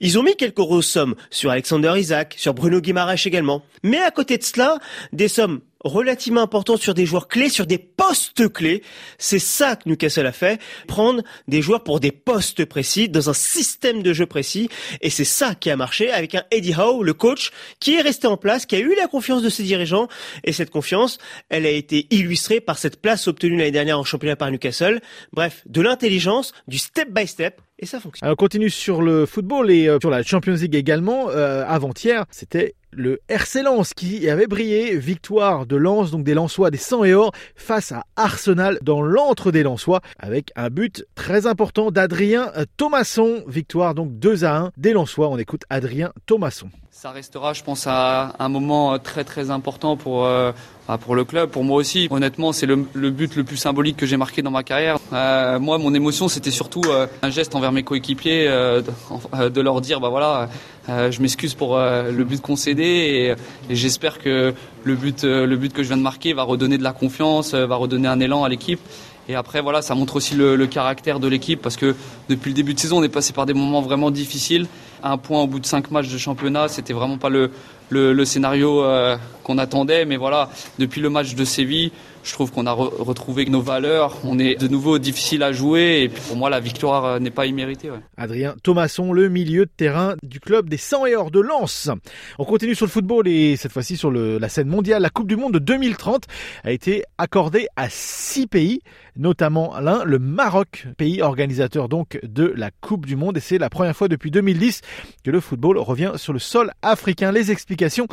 Ils 0.00 0.18
ont 0.18 0.22
mis 0.22 0.36
quelques 0.36 0.56
grosses 0.56 0.88
sommes 0.88 1.14
sur 1.30 1.50
Alexander 1.50 1.94
Isaac, 1.96 2.34
sur 2.36 2.54
Bruno 2.54 2.80
Guimaraes 2.80 3.22
également. 3.24 3.62
Mais 3.82 3.98
à 3.98 4.10
côté 4.10 4.36
de 4.36 4.42
cela, 4.42 4.78
des 5.12 5.28
sommes 5.28 5.60
relativement 5.84 6.42
important 6.42 6.76
sur 6.76 6.94
des 6.94 7.06
joueurs 7.06 7.28
clés, 7.28 7.48
sur 7.48 7.66
des 7.66 7.78
postes 7.78 8.52
clés. 8.52 8.82
C'est 9.18 9.38
ça 9.38 9.76
que 9.76 9.88
Newcastle 9.88 10.26
a 10.26 10.32
fait, 10.32 10.60
prendre 10.86 11.22
des 11.48 11.62
joueurs 11.62 11.82
pour 11.82 12.00
des 12.00 12.12
postes 12.12 12.64
précis, 12.64 13.08
dans 13.08 13.30
un 13.30 13.34
système 13.34 14.02
de 14.02 14.12
jeu 14.12 14.26
précis. 14.26 14.68
Et 15.00 15.10
c'est 15.10 15.24
ça 15.24 15.54
qui 15.54 15.70
a 15.70 15.76
marché 15.76 16.10
avec 16.10 16.34
un 16.34 16.44
Eddie 16.50 16.74
Howe, 16.74 17.02
le 17.02 17.14
coach, 17.14 17.50
qui 17.80 17.94
est 17.94 18.02
resté 18.02 18.26
en 18.26 18.36
place, 18.36 18.66
qui 18.66 18.76
a 18.76 18.80
eu 18.80 18.94
la 18.96 19.06
confiance 19.06 19.42
de 19.42 19.48
ses 19.48 19.62
dirigeants. 19.62 20.08
Et 20.44 20.52
cette 20.52 20.70
confiance, 20.70 21.18
elle 21.48 21.66
a 21.66 21.70
été 21.70 22.06
illustrée 22.10 22.60
par 22.60 22.78
cette 22.78 23.00
place 23.00 23.28
obtenue 23.28 23.56
l'année 23.56 23.70
dernière 23.70 23.98
en 23.98 24.04
championnat 24.04 24.36
par 24.36 24.50
Newcastle. 24.50 25.00
Bref, 25.32 25.62
de 25.66 25.80
l'intelligence, 25.80 26.52
du 26.68 26.78
step 26.78 27.10
by 27.10 27.26
step. 27.26 27.60
Et 27.78 27.86
ça 27.86 27.98
fonctionne. 27.98 28.26
Alors, 28.26 28.34
on 28.34 28.36
continue 28.36 28.68
sur 28.68 29.00
le 29.00 29.24
football 29.24 29.70
et 29.70 29.88
euh, 29.88 29.98
sur 30.00 30.10
la 30.10 30.22
Champions 30.22 30.52
League 30.52 30.74
également. 30.74 31.30
Euh, 31.30 31.64
avant-hier, 31.66 32.26
c'était 32.30 32.74
le 32.92 33.20
RC 33.28 33.62
Lens 33.62 33.94
qui 33.94 34.28
avait 34.28 34.46
brillé. 34.46 34.96
Victoire 34.96 35.66
de 35.66 35.76
Lens, 35.76 36.10
donc 36.10 36.24
des 36.24 36.34
Lensois 36.34 36.70
des 36.70 36.78
100 36.78 37.04
et 37.04 37.14
or, 37.14 37.32
face 37.54 37.92
à 37.92 38.04
Arsenal 38.16 38.78
dans 38.82 39.02
l'antre 39.02 39.52
des 39.52 39.62
Lensois 39.62 40.00
avec 40.18 40.52
un 40.56 40.70
but 40.70 41.04
très 41.14 41.46
important 41.46 41.90
d'Adrien 41.90 42.52
Thomasson. 42.76 43.44
Victoire 43.46 43.94
donc 43.94 44.18
2 44.18 44.44
à 44.44 44.56
1 44.56 44.72
des 44.76 44.92
Lensois. 44.92 45.28
On 45.28 45.38
écoute 45.38 45.62
Adrien 45.70 46.12
Thomasson. 46.26 46.70
Ça 46.92 47.12
restera, 47.12 47.52
je 47.52 47.62
pense, 47.62 47.86
à 47.86 48.34
un 48.40 48.48
moment 48.48 48.98
très 48.98 49.22
très 49.22 49.50
important 49.50 49.96
pour, 49.96 50.26
euh, 50.26 50.50
bah, 50.88 50.98
pour 50.98 51.14
le 51.14 51.24
club, 51.24 51.48
pour 51.48 51.62
moi 51.62 51.76
aussi. 51.76 52.08
Honnêtement, 52.10 52.52
c'est 52.52 52.66
le, 52.66 52.76
but 52.76 53.36
le 53.36 53.44
plus 53.44 53.56
symbolique 53.56 53.96
que 53.96 54.06
j'ai 54.06 54.16
marqué 54.16 54.42
dans 54.42 54.50
ma 54.50 54.64
carrière. 54.64 54.98
Euh, 55.12 55.60
moi, 55.60 55.78
mon 55.78 55.94
émotion, 55.94 56.26
c'était 56.26 56.50
surtout 56.50 56.82
euh, 56.88 57.06
un 57.22 57.30
geste 57.30 57.54
envers 57.54 57.70
mes 57.70 57.84
coéquipiers, 57.84 58.46
de, 58.46 59.60
leur 59.60 59.80
dire, 59.80 60.00
bah 60.00 60.08
voilà, 60.08 60.48
je 60.88 61.22
m'excuse 61.22 61.54
pour 61.54 61.78
le 61.78 62.24
but 62.24 62.42
concédé 62.42 63.36
et, 63.70 63.74
j'espère 63.74 64.18
que 64.18 64.52
le 64.82 64.94
but, 64.96 65.22
le 65.22 65.56
but 65.56 65.72
que 65.72 65.84
je 65.84 65.88
viens 65.88 65.96
de 65.96 66.02
marquer 66.02 66.32
va 66.32 66.42
redonner 66.42 66.76
de 66.76 66.82
la 66.82 66.92
confiance, 66.92 67.54
va 67.54 67.76
redonner 67.76 68.08
un 68.08 68.18
élan 68.18 68.42
à 68.42 68.48
l'équipe. 68.48 68.80
Et 69.28 69.36
après, 69.36 69.60
voilà, 69.60 69.80
ça 69.80 69.94
montre 69.94 70.16
aussi 70.16 70.34
le, 70.34 70.56
le 70.56 70.66
caractère 70.66 71.20
de 71.20 71.28
l'équipe 71.28 71.62
parce 71.62 71.76
que 71.76 71.94
depuis 72.28 72.50
le 72.50 72.54
début 72.54 72.74
de 72.74 72.80
saison, 72.80 72.98
on 72.98 73.02
est 73.04 73.08
passé 73.08 73.32
par 73.32 73.46
des 73.46 73.54
moments 73.54 73.80
vraiment 73.80 74.10
difficiles 74.10 74.66
un 75.02 75.16
point 75.18 75.42
au 75.42 75.46
bout 75.46 75.60
de 75.60 75.66
cinq 75.66 75.90
matchs 75.90 76.08
de 76.08 76.18
championnat, 76.18 76.68
c'était 76.68 76.92
vraiment 76.92 77.18
pas 77.18 77.28
le, 77.30 78.24
scénario 78.24 78.84
euh, 78.84 79.16
qu'on 79.42 79.58
attendait. 79.58 80.04
Mais 80.04 80.16
voilà, 80.16 80.48
depuis 80.78 81.00
le 81.00 81.10
match 81.10 81.34
de 81.34 81.44
Séville, 81.44 81.92
je 82.22 82.32
trouve 82.32 82.52
qu'on 82.52 82.66
a 82.66 82.72
retrouvé 82.72 83.46
nos 83.46 83.60
valeurs. 83.60 84.18
On 84.24 84.38
est 84.38 84.54
de 84.54 84.68
nouveau 84.68 84.98
difficile 84.98 85.42
à 85.42 85.52
jouer. 85.52 86.02
Et 86.02 86.08
pour 86.08 86.36
moi, 86.36 86.50
la 86.50 86.60
victoire 86.60 87.04
euh, 87.04 87.18
n'est 87.18 87.30
pas 87.30 87.46
imméritée. 87.46 87.90
Adrien 88.16 88.54
Thomasson, 88.62 89.12
le 89.12 89.28
milieu 89.28 89.64
de 89.66 89.70
terrain 89.74 90.14
du 90.22 90.40
club 90.40 90.68
des 90.68 90.76
100 90.76 91.06
et 91.06 91.16
or 91.16 91.30
de 91.30 91.40
Lens. 91.40 91.90
On 92.38 92.44
continue 92.44 92.74
sur 92.74 92.86
le 92.86 92.90
football 92.90 93.26
et 93.28 93.56
cette 93.56 93.72
fois-ci 93.72 93.96
sur 93.96 94.10
la 94.10 94.48
scène 94.48 94.68
mondiale. 94.68 95.02
La 95.02 95.10
Coupe 95.10 95.28
du 95.28 95.36
Monde 95.36 95.54
de 95.54 95.58
2030 95.58 96.24
a 96.64 96.72
été 96.72 97.04
accordée 97.18 97.68
à 97.76 97.88
six 97.88 98.46
pays, 98.46 98.80
notamment 99.16 99.78
l'un, 99.80 100.04
le 100.04 100.18
Maroc, 100.18 100.86
pays 100.96 101.22
organisateur 101.22 101.88
donc 101.88 102.18
de 102.22 102.52
la 102.56 102.70
Coupe 102.70 103.06
du 103.06 103.16
Monde. 103.16 103.38
Et 103.38 103.40
c'est 103.40 103.58
la 103.58 103.70
première 103.70 103.96
fois 103.96 104.08
depuis 104.08 104.30
2010 104.30 104.80
que 105.24 105.30
le 105.30 105.40
football 105.40 105.78
revient 105.78 106.12
sur 106.16 106.32
le 106.32 106.38
sol 106.38 106.72
africain. 106.82 107.32
Les 107.32 107.50
explications 107.50 108.06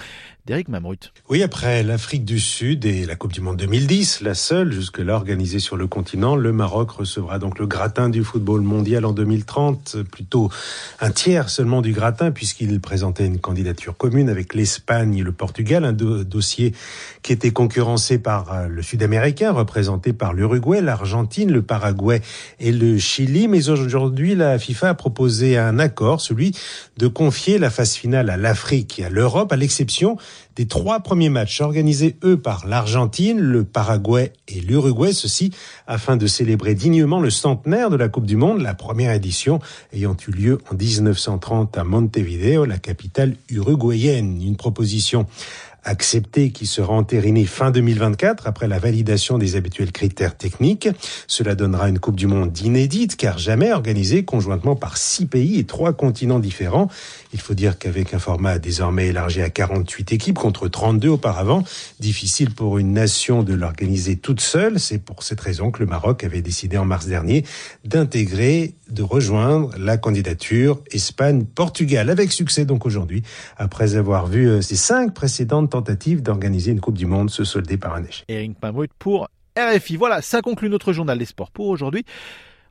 d'Eric 0.46 0.70
Mamrut. 0.70 1.12
Oui, 1.30 1.44
après 1.44 1.84
l'Afrique 1.84 2.24
du 2.24 2.40
Sud 2.40 2.86
et 2.86 3.06
la 3.06 3.16
Coupe 3.16 3.34
du 3.34 3.42
Monde 3.42 3.58
2010, 3.58 3.97
la 4.22 4.36
seule 4.36 4.72
jusque-là 4.72 5.16
organisée 5.16 5.58
sur 5.58 5.75
le 5.75 5.88
continent, 5.88 6.36
le 6.36 6.51
Maroc 6.51 6.92
recevra 6.92 7.39
donc 7.39 7.58
le 7.58 7.66
gratin 7.66 8.10
du 8.10 8.24
football 8.24 8.62
mondial 8.62 9.06
en 9.06 9.12
2030, 9.12 10.04
plutôt 10.12 10.51
un 11.00 11.10
tiers 11.10 11.50
seulement 11.50 11.82
du 11.82 11.94
gratin 11.94 12.30
puisqu'il 12.30 12.80
présentait 12.80 13.25
une 13.25 13.39
candidature 13.39 13.98
commune 13.98 14.30
avec 14.30 14.54
l'Espagne 14.54 15.16
et 15.16 15.24
le 15.24 15.32
Portugal, 15.32 15.84
un 15.84 15.94
dossier 15.94 16.75
qui 17.24 17.34
était 17.34 17.50
concurrencé 17.50 18.20
par 18.20 18.54
euh, 18.54 18.68
le 18.68 18.84
Sud-Américain, 18.84 19.51
représenté 19.51 20.13
par 20.13 20.34
l'Uruguay, 20.34 20.82
l'Argentine, 20.82 21.51
le 21.51 21.63
Paraguay 21.63 22.22
et 22.60 22.72
le 22.72 23.00
Chili. 23.00 23.48
Mais 23.48 23.70
aujourd'hui, 23.70 24.36
la 24.36 24.60
FIFA 24.60 24.89
a 24.89 24.94
proposé 24.94 25.58
un 25.58 25.80
accord, 25.80 26.22
celui 26.22 26.51
de 26.98 27.08
confier 27.08 27.58
la 27.58 27.72
phase 27.72 27.94
finale 27.94 28.30
à 28.30 28.38
l'Afrique 28.38 29.00
et 29.00 29.06
à 29.06 29.10
l'Europe, 29.10 29.51
à 29.51 29.56
l'exception 29.56 30.18
des 30.58 30.66
trois 30.66 31.02
premiers 31.02 31.30
matchs 31.30 31.62
organisés, 31.62 32.18
eux, 32.24 32.36
par 32.36 32.66
l'Argentine, 32.66 33.40
le 33.40 33.64
Paraguay 33.64 34.34
et 34.48 34.60
l'Uruguay, 34.60 35.14
ceci 35.14 35.52
afin 35.86 36.18
de 36.18 36.26
célébrer 36.26 36.74
dignement 36.74 37.20
le 37.20 37.30
centenaire 37.30 37.92
de 37.92 37.96
la 37.96 38.10
Coupe 38.10 38.26
du 38.26 38.36
Monde, 38.36 38.62
la 38.62 38.74
première 38.74 39.14
édition 39.14 39.60
ayant 39.94 40.18
eu 40.28 40.32
lieu 40.32 40.58
en 40.72 40.76
1930 40.76 41.78
à 41.78 41.84
Montevideo, 41.84 42.66
la 42.66 42.80
capitale 42.80 43.36
uruguayenne. 43.52 44.42
Une 44.42 44.58
proposition 44.58 45.28
accepté 45.88 46.52
qui 46.52 46.66
sera 46.66 46.94
entériné 46.94 47.46
fin 47.46 47.72
2024 47.72 48.48
après 48.48 48.68
la 48.68 48.78
validation 48.78 49.38
des 49.38 49.56
habituels 49.56 49.92
critères 49.92 50.36
techniques. 50.36 50.90
Cela 51.28 51.56
donnera 51.56 51.90
une 51.90 52.00
Coupe 52.00 52.18
du 52.18 52.28
Monde 52.28 52.58
inédite 52.60 53.16
car 53.16 53.38
jamais 53.38 53.72
organisée 53.72 54.26
conjointement 54.26 54.76
par 54.76 54.98
six 54.98 55.26
pays 55.26 55.60
et 55.60 55.64
trois 55.64 55.94
continents 55.94 56.40
différents. 56.40 56.90
Il 57.34 57.39
faut 57.39 57.53
dire 57.53 57.77
qu'avec 57.77 58.13
un 58.13 58.19
format 58.19 58.60
désormais 58.60 59.07
élargi 59.07 59.41
à 59.41 59.50
48 59.50 60.12
équipes 60.13 60.38
contre 60.38 60.67
32 60.67 61.10
auparavant, 61.10 61.63
difficile 62.00 62.53
pour 62.53 62.77
une 62.77 62.93
nation 62.93 63.43
de 63.43 63.53
l'organiser 63.53 64.17
toute 64.17 64.41
seule. 64.41 64.79
C'est 64.79 65.00
pour 65.00 65.24
cette 65.24 65.41
raison 65.41 65.72
que 65.72 65.79
le 65.79 65.86
Maroc 65.86 66.24
avait 66.24 66.41
décidé 66.41 66.77
en 66.77 66.86
mars 66.86 67.07
dernier 67.07 67.43
d'intégrer, 67.84 68.75
de 68.89 69.03
rejoindre 69.03 69.72
la 69.77 69.98
candidature 69.98 70.81
Espagne-Portugal 70.91 72.10
avec 72.10 72.31
succès 72.31 72.65
donc 72.65 72.86
aujourd'hui 72.86 73.24
après 73.57 73.96
avoir 73.96 74.27
vu 74.27 74.50
euh, 74.50 74.62
ces 74.62 74.75
cinq 74.75 75.13
précédentes 75.13 75.69
tentative 75.69 76.22
d'organiser 76.22 76.72
une 76.72 76.79
Coupe 76.79 76.98
du 76.98 77.05
Monde 77.05 77.29
se 77.29 77.43
solder 77.43 77.77
par 77.77 77.93
un 77.96 78.03
échec. 78.03 78.25
Eric 78.27 78.55
pour 79.00 79.27
RFI. 79.57 79.96
Voilà, 79.98 80.22
ça 80.22 80.41
conclut 80.41 80.69
notre 80.69 80.93
journal 80.93 81.17
des 81.17 81.25
sports 81.25 81.51
pour 81.51 81.67
aujourd'hui. 81.67 82.05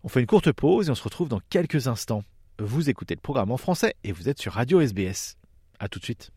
On 0.04 0.08
fait 0.08 0.20
une 0.20 0.26
courte 0.26 0.52
pause 0.52 0.88
et 0.88 0.90
on 0.90 0.94
se 0.94 1.02
retrouve 1.02 1.28
dans 1.28 1.40
quelques 1.50 1.88
instants. 1.88 2.22
Vous 2.58 2.88
écoutez 2.88 3.14
le 3.14 3.20
programme 3.20 3.50
en 3.50 3.58
français 3.58 3.96
et 4.02 4.12
vous 4.12 4.30
êtes 4.30 4.38
sur 4.38 4.54
Radio 4.54 4.80
SBS. 4.80 5.36
A 5.78 5.90
tout 5.90 5.98
de 5.98 6.04
suite. 6.04 6.30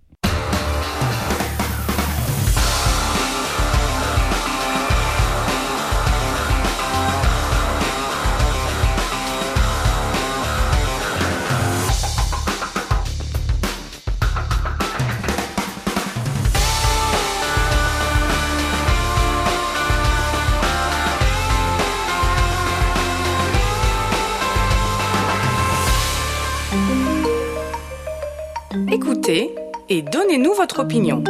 Et 29.32 30.02
donnez-nous 30.02 30.56
votre 30.56 30.80
opinion. 30.80 31.24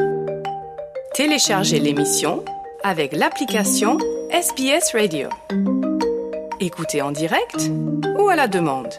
Téléchargez 1.16 1.80
l'émission 1.80 2.46
avec 2.82 3.12
l'application 3.12 3.98
SBS 4.32 4.94
Radio. 4.94 5.28
Écoutez 6.62 7.02
en 7.02 7.12
direct 7.12 7.70
ou 8.18 8.30
à 8.30 8.38
la 8.38 8.48
demande. 8.48 8.94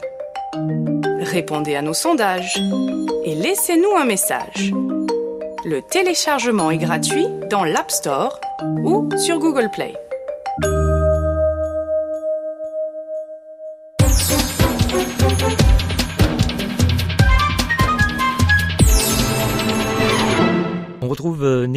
Répondez 1.20 1.76
à 1.76 1.82
nos 1.82 1.94
sondages 1.94 2.60
et 3.24 3.34
laissez-nous 3.34 3.96
un 3.96 4.04
message. 4.04 4.74
Le 5.64 5.80
téléchargement 5.80 6.70
est 6.70 6.76
gratuit 6.76 7.26
dans 7.48 7.64
l'App 7.64 7.90
Store 7.90 8.38
ou 8.84 9.08
sur 9.16 9.38
Google 9.38 9.70
Play. 9.72 9.94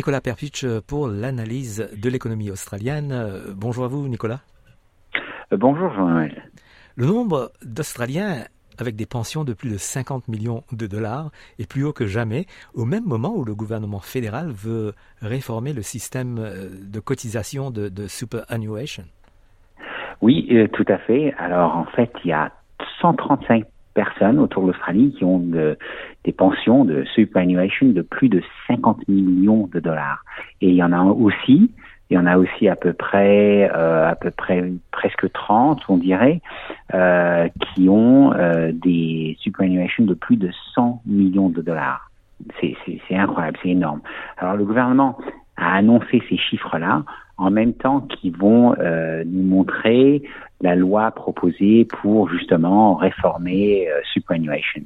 Nicolas 0.03 0.19
Perpich 0.19 0.65
pour 0.85 1.07
l'analyse 1.07 1.89
de 1.95 2.09
l'économie 2.09 2.51
australienne. 2.51 3.15
Bonjour 3.55 3.85
à 3.85 3.87
vous, 3.87 4.05
Nicolas. 4.09 4.41
Bonjour, 5.49 5.93
Jean-Noël. 5.93 6.43
Le 6.97 7.05
nombre 7.05 7.53
d'Australiens 7.63 8.43
avec 8.77 8.97
des 8.97 9.05
pensions 9.05 9.45
de 9.45 9.53
plus 9.53 9.69
de 9.69 9.77
50 9.77 10.27
millions 10.27 10.65
de 10.73 10.87
dollars 10.87 11.31
est 11.57 11.71
plus 11.71 11.85
haut 11.85 11.93
que 11.93 12.05
jamais, 12.05 12.47
au 12.73 12.83
même 12.83 13.05
moment 13.05 13.33
où 13.33 13.45
le 13.45 13.55
gouvernement 13.55 14.01
fédéral 14.01 14.51
veut 14.51 14.93
réformer 15.21 15.71
le 15.71 15.83
système 15.83 16.37
euh, 16.37 16.67
de 16.83 16.99
cotisation 16.99 17.71
de, 17.71 18.07
superannuation. 18.07 19.05
Oui, 20.19 20.49
euh, 20.51 20.67
tout 20.67 20.85
à 20.89 20.97
fait. 20.97 21.33
Alors 21.37 21.77
en 21.77 21.85
fait, 21.85 22.11
il 22.25 22.31
y 22.31 22.33
a 22.33 22.51
135 22.99 23.63
personnes 23.93 24.39
autour 24.39 24.63
de 24.63 24.67
l'Australie 24.67 25.13
qui 25.17 25.23
ont 25.23 25.39
des 25.39 26.31
pensions 26.31 26.85
de 26.85 27.03
superannuation 27.15 27.87
de 27.87 28.01
plus 28.01 28.29
de 28.29 28.41
50 28.67 29.07
millions 29.07 29.69
de 29.71 29.79
dollars. 29.79 30.23
Et 30.61 30.69
il 30.69 30.75
y 30.75 30.83
en 30.83 30.91
a 30.91 31.03
aussi 31.03 31.71
il 32.13 32.15
y 32.15 32.19
en 32.19 32.27
a 32.27 32.37
aussi 32.37 32.67
à 32.67 32.75
peu 32.75 32.93
près, 32.93 33.71
euh, 33.73 34.07
à 34.07 34.15
peu 34.15 34.29
près 34.29 34.71
presque 34.91 35.31
30, 35.31 35.81
on 35.87 35.97
dirait, 35.97 36.41
euh, 36.93 37.47
qui 37.73 37.89
ont 37.89 38.33
euh, 38.33 38.71
des 38.71 39.35
superannuations 39.39 40.03
de 40.03 40.13
plus 40.13 40.37
de 40.37 40.51
100 40.75 41.01
millions 41.07 41.49
de 41.49 41.61
dollars. 41.61 42.11
C'est 42.59 42.75
incroyable, 43.15 43.57
c'est 43.63 43.69
énorme. 43.69 44.01
Alors 44.37 44.55
le 44.55 44.63
gouvernement 44.65 45.17
a 45.57 45.75
annoncé 45.75 46.21
ces 46.29 46.37
chiffres-là 46.37 47.03
en 47.37 47.51
même 47.51 47.73
temps 47.73 48.01
qu'ils 48.01 48.35
vont 48.35 48.75
euh, 48.79 49.23
nous 49.25 49.43
montrer 49.43 50.23
la 50.61 50.75
loi 50.75 51.11
proposée 51.11 51.85
pour 51.85 52.29
justement 52.29 52.95
réformer 52.95 53.87
euh, 53.89 53.99
superannuation. 54.13 54.83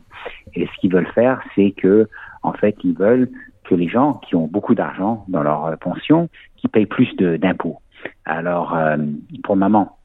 Et 0.56 0.66
ce 0.66 0.80
qu'ils 0.80 0.92
veulent 0.92 1.12
faire, 1.14 1.42
c'est 1.56 1.72
que 1.72 2.08
en 2.44 2.54
fait, 2.54 2.76
ils 2.84 2.94
veulent 2.94 3.30
que 3.66 3.76
les 3.76 3.88
gens 3.88 4.14
qui 4.14 4.36
ont 4.36 4.48
beaucoup 4.48 4.76
d'argent 4.76 5.26
dans 5.28 5.44
leur 5.44 5.66
euh, 5.66 5.76
pension, 5.76 6.30
qui 6.56 6.68
payent 6.68 6.86
plus 6.86 7.14
d'impôts. 7.16 7.80
Alors, 8.26 8.76
euh, 8.76 8.98
pour 9.44 9.56
moment, 9.56 9.97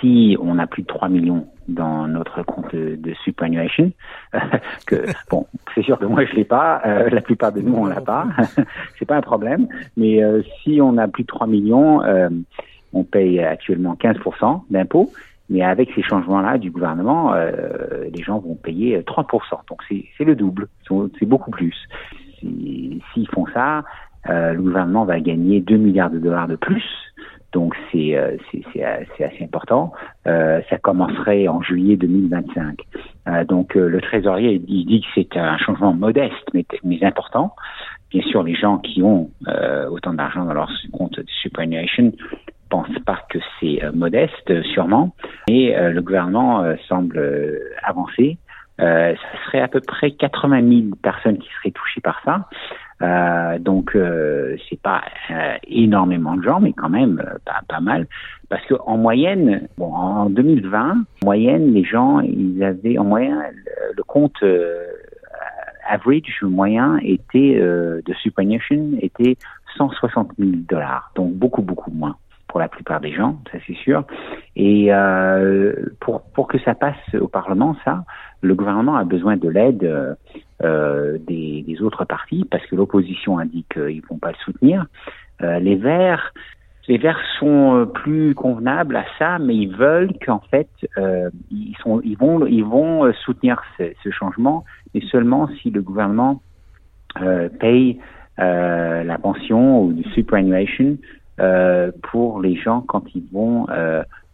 si 0.00 0.36
on 0.40 0.58
a 0.58 0.66
plus 0.66 0.82
de 0.82 0.86
3 0.86 1.08
millions 1.08 1.46
dans 1.68 2.06
notre 2.08 2.42
compte 2.42 2.74
de, 2.74 3.14
superannuation, 3.24 3.92
que 4.86 5.06
bon, 5.30 5.46
c'est 5.74 5.82
sûr 5.82 5.98
que 5.98 6.06
moi 6.06 6.24
je 6.24 6.34
l'ai 6.34 6.44
pas, 6.44 6.82
euh, 6.84 7.08
la 7.10 7.20
plupart 7.20 7.52
de 7.52 7.60
nous 7.60 7.74
on 7.74 7.86
l'a 7.86 8.00
pas, 8.00 8.26
c'est 8.98 9.04
pas 9.04 9.16
un 9.16 9.22
problème. 9.22 9.68
Mais 9.96 10.20
si 10.62 10.80
on 10.80 10.98
a 10.98 11.08
plus 11.08 11.22
de 11.22 11.28
3 11.28 11.46
millions, 11.46 12.02
on 12.92 13.04
paye 13.04 13.40
actuellement 13.40 13.94
15% 13.94 14.62
d'impôts. 14.70 15.12
Mais 15.50 15.62
avec 15.62 15.90
ces 15.94 16.02
changements-là 16.02 16.56
du 16.58 16.70
gouvernement, 16.70 17.34
les 17.34 18.22
gens 18.22 18.38
vont 18.38 18.54
payer 18.54 18.98
3%. 19.00 19.24
Donc 19.68 19.82
c'est 19.88 20.24
le 20.24 20.34
double, 20.34 20.68
c'est 21.18 21.26
beaucoup 21.26 21.50
plus 21.50 21.74
s'ils 22.42 23.28
font 23.28 23.46
ça, 23.52 23.84
euh, 24.28 24.52
le 24.52 24.62
gouvernement 24.62 25.04
va 25.04 25.20
gagner 25.20 25.60
2 25.60 25.76
milliards 25.76 26.10
de 26.10 26.18
dollars 26.18 26.48
de 26.48 26.56
plus. 26.56 26.84
Donc 27.52 27.74
c'est 27.90 28.16
euh, 28.16 28.36
assez 28.76 29.44
important. 29.44 29.92
Euh, 30.26 30.60
ça 30.70 30.78
commencerait 30.78 31.48
en 31.48 31.62
juillet 31.62 31.96
2025. 31.96 32.78
donc 33.46 33.74
le 33.74 34.00
trésorier 34.00 34.58
dit, 34.58 34.84
dit 34.84 35.00
que 35.00 35.06
c'est 35.14 35.36
un 35.36 35.58
changement 35.58 35.92
modeste 35.92 36.48
mais, 36.54 36.64
mais 36.84 37.02
important. 37.04 37.54
Bien 38.10 38.22
sûr, 38.22 38.42
les 38.42 38.54
gens 38.54 38.78
qui 38.78 39.02
ont 39.02 39.30
autant 39.90 40.12
d'argent 40.12 40.44
dans 40.44 40.52
leur 40.52 40.70
compte 40.92 41.18
de 41.18 41.30
superannuation 41.42 42.12
pensent 42.68 42.98
pas 43.06 43.20
que 43.30 43.38
c'est 43.58 43.80
modeste, 43.94 44.62
sûrement. 44.74 45.14
Et 45.48 45.74
le 45.74 46.00
gouvernement 46.02 46.62
semble 46.88 47.58
avancer 47.82 48.38
euh, 48.80 49.14
ça 49.14 49.44
serait 49.44 49.60
à 49.60 49.68
peu 49.68 49.80
près 49.80 50.12
80 50.12 50.68
000 50.68 50.96
personnes 51.02 51.38
qui 51.38 51.48
seraient 51.58 51.70
touchées 51.70 52.00
par 52.00 52.20
ça. 52.24 52.48
Euh, 53.02 53.58
donc 53.58 53.96
euh, 53.96 54.56
c'est 54.68 54.80
pas 54.80 55.02
euh, 55.30 55.56
énormément 55.66 56.36
de 56.36 56.42
gens, 56.42 56.60
mais 56.60 56.72
quand 56.72 56.88
même 56.88 57.20
euh, 57.24 57.38
pas, 57.44 57.60
pas 57.68 57.80
mal, 57.80 58.06
parce 58.48 58.64
que 58.66 58.74
en 58.86 58.96
moyenne, 58.96 59.68
bon, 59.76 59.92
en 59.92 60.30
2020, 60.30 60.90
en 60.90 60.96
moyenne, 61.24 61.72
les 61.72 61.84
gens, 61.84 62.20
ils 62.20 62.62
avaient 62.62 62.98
en 62.98 63.04
moyenne 63.04 63.42
le, 63.96 64.02
compte 64.04 64.44
average 65.88 66.42
moyen 66.42 66.98
était 67.02 67.54
de 67.58 68.14
superannuation 68.22 68.92
était 69.00 69.36
160 69.76 70.32
000 70.38 70.50
dollars, 70.68 71.10
donc 71.14 71.32
beaucoup 71.32 71.62
beaucoup 71.62 71.90
moins 71.90 72.16
pour 72.52 72.60
la 72.60 72.68
plupart 72.68 73.00
des 73.00 73.12
gens, 73.12 73.38
ça 73.50 73.58
c'est 73.66 73.76
sûr. 73.76 74.04
Et 74.56 74.92
euh, 74.92 75.72
pour, 76.00 76.20
pour 76.34 76.46
que 76.46 76.58
ça 76.58 76.74
passe 76.74 77.14
au 77.18 77.26
Parlement, 77.26 77.74
ça, 77.82 78.04
le 78.42 78.54
gouvernement 78.54 78.96
a 78.96 79.04
besoin 79.04 79.36
de 79.36 79.48
l'aide 79.48 79.84
euh, 79.84 80.14
euh 80.62 81.18
des, 81.26 81.80
autres 81.80 82.04
partis 82.04 82.44
parce 82.50 82.64
que 82.66 82.76
l'opposition 82.76 83.38
indique 83.38 83.74
qu'ils 83.74 84.02
vont 84.08 84.18
pas 84.18 84.30
le 84.30 84.36
soutenir. 84.44 84.86
Euh, 85.42 85.58
les 85.58 85.74
Verts, 85.74 86.32
les 86.86 86.98
Verts 86.98 87.20
sont 87.38 87.88
plus 87.94 88.34
convenables 88.34 88.94
à 88.96 89.04
ça, 89.18 89.38
mais 89.38 89.56
ils 89.56 89.74
veulent 89.74 90.12
qu'en 90.24 90.40
fait 90.50 90.68
ils 91.50 91.76
sont, 91.82 92.00
ils 92.04 92.16
vont, 92.16 92.46
ils 92.46 92.64
vont 92.64 93.10
soutenir 93.24 93.62
ce, 93.78 94.10
changement, 94.10 94.64
mais 94.94 95.00
seulement 95.10 95.48
si 95.60 95.70
le 95.70 95.80
gouvernement 95.80 96.42
paye 97.58 97.98
la 98.36 99.18
pension 99.20 99.82
ou 99.82 99.92
du 99.92 100.04
superannuation 100.10 100.98
pour 102.10 102.40
les 102.40 102.56
gens 102.56 102.82
quand 102.82 103.04
ils 103.14 103.26
vont 103.32 103.66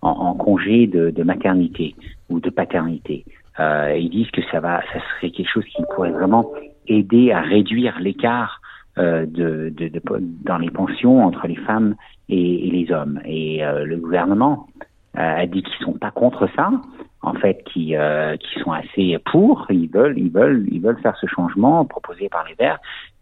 en, 0.02 0.34
congé 0.34 0.86
de, 0.86 1.22
maternité 1.22 1.94
ou 2.28 2.40
de 2.40 2.50
paternité. 2.50 3.24
Euh, 3.60 3.96
ils 3.96 4.10
disent 4.10 4.30
que 4.30 4.42
ça 4.50 4.60
va, 4.60 4.82
ça 4.92 5.00
serait 5.00 5.30
quelque 5.30 5.50
chose 5.50 5.64
qui 5.64 5.82
pourrait 5.94 6.10
vraiment 6.10 6.50
aider 6.86 7.32
à 7.32 7.40
réduire 7.40 7.98
l'écart 8.00 8.60
euh, 8.98 9.26
de, 9.26 9.72
de, 9.76 9.88
de, 9.88 10.00
dans 10.44 10.58
les 10.58 10.70
pensions 10.70 11.24
entre 11.24 11.46
les 11.46 11.56
femmes 11.56 11.94
et, 12.28 12.70
les 12.70 12.92
hommes. 12.92 13.20
Et 13.24 13.64
euh, 13.64 13.84
le 13.84 13.96
gouvernement 13.96 14.66
a 15.14 15.46
dit 15.46 15.62
qu'ils 15.62 15.84
sont 15.84 15.94
pas 15.94 16.12
contre 16.12 16.48
ça, 16.54 16.70
en 17.22 17.34
fait, 17.34 17.64
qui, 17.64 17.94
qui 18.40 18.60
sont 18.60 18.70
assez 18.70 19.18
pour. 19.24 19.66
Ils 19.68 19.88
veulent, 19.88 20.16
ils 20.16 20.30
veulent, 20.30 20.64
ils 20.70 20.80
veulent 20.80 21.00
faire 21.00 21.16
ce 21.16 21.26
changement 21.26 21.84
proposé 21.86 22.28
par 22.28 22.44
les 22.44 22.54
Verts, 22.54 22.78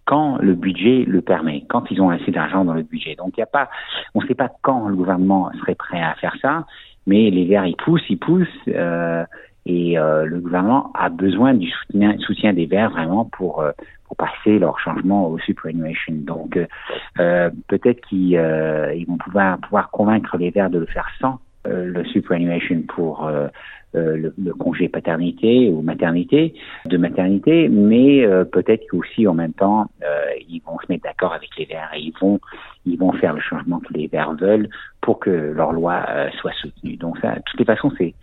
quand 0.06 0.38
le 0.38 0.54
budget 0.54 1.04
le 1.06 1.20
permet, 1.20 1.64
quand 1.68 1.90
ils 1.90 2.00
ont 2.00 2.10
assez 2.10 2.30
d'argent 2.30 2.64
dans 2.64 2.74
le 2.74 2.82
budget. 2.82 3.14
Donc 3.16 3.36
il 3.36 3.40
n'y 3.40 3.44
a 3.44 3.46
pas, 3.46 3.68
on 4.14 4.22
ne 4.22 4.26
sait 4.26 4.34
pas 4.34 4.50
quand 4.62 4.88
le 4.88 4.96
gouvernement 4.96 5.50
serait 5.60 5.74
prêt 5.74 6.00
à 6.00 6.14
faire 6.14 6.34
ça, 6.40 6.64
mais 7.06 7.30
les 7.30 7.44
Verts 7.44 7.66
ils 7.66 7.76
poussent, 7.76 8.08
ils 8.08 8.18
poussent, 8.18 8.48
euh, 8.68 9.24
et 9.66 9.98
euh, 9.98 10.24
le 10.24 10.40
gouvernement 10.40 10.90
a 10.94 11.08
besoin 11.08 11.52
du 11.54 11.68
soutien, 11.70 12.52
des 12.52 12.66
Verts 12.66 12.90
vraiment 12.90 13.24
pour 13.24 13.60
euh, 13.60 13.72
pour 14.04 14.16
passer 14.16 14.58
leur 14.58 14.78
changement 14.78 15.28
au 15.28 15.38
superannuation. 15.40 16.14
Donc 16.14 16.58
euh, 17.18 17.50
peut-être 17.68 18.00
qu'ils 18.06 18.40
ils 18.96 19.06
vont 19.06 19.18
pouvoir 19.18 19.90
convaincre 19.90 20.36
les 20.38 20.50
Verts 20.50 20.70
de 20.70 20.78
le 20.78 20.86
faire 20.86 21.08
sans 21.20 21.40
le 21.68 22.04
superannuation 22.04 22.82
pour 22.82 23.28
euh, 23.96 24.30
le, 24.36 24.52
congé 24.52 24.88
paternité 24.88 25.70
ou 25.70 25.80
maternité, 25.80 26.54
de 26.84 26.98
maternité, 26.98 27.68
mais 27.68 28.26
euh, 28.26 28.44
peut-être 28.44 28.84
qu'aussi 28.90 29.26
en 29.26 29.32
même 29.32 29.54
temps, 29.54 29.86
euh, 30.02 30.24
ils 30.48 30.60
vont 30.66 30.76
se 30.80 30.86
mettre 30.90 31.04
d'accord 31.04 31.32
avec 31.32 31.56
les 31.56 31.64
Verts 31.64 31.90
et 31.94 32.00
ils 32.00 32.12
vont, 32.20 32.38
ils 32.84 32.98
vont 32.98 33.12
faire 33.12 33.32
le 33.32 33.40
changement 33.40 33.78
que 33.78 33.94
les 33.94 34.06
Verts 34.06 34.34
veulent 34.34 34.68
pour 35.00 35.18
que 35.18 35.30
leur 35.30 35.72
loi 35.72 36.04
soit 36.40 36.52
soutenue. 36.60 36.96
Donc 36.96 37.16
ça, 37.20 37.36
de 37.36 37.42
toutes 37.46 37.60
les 37.60 37.64
façons, 37.64 37.90
c'est, 37.96 38.14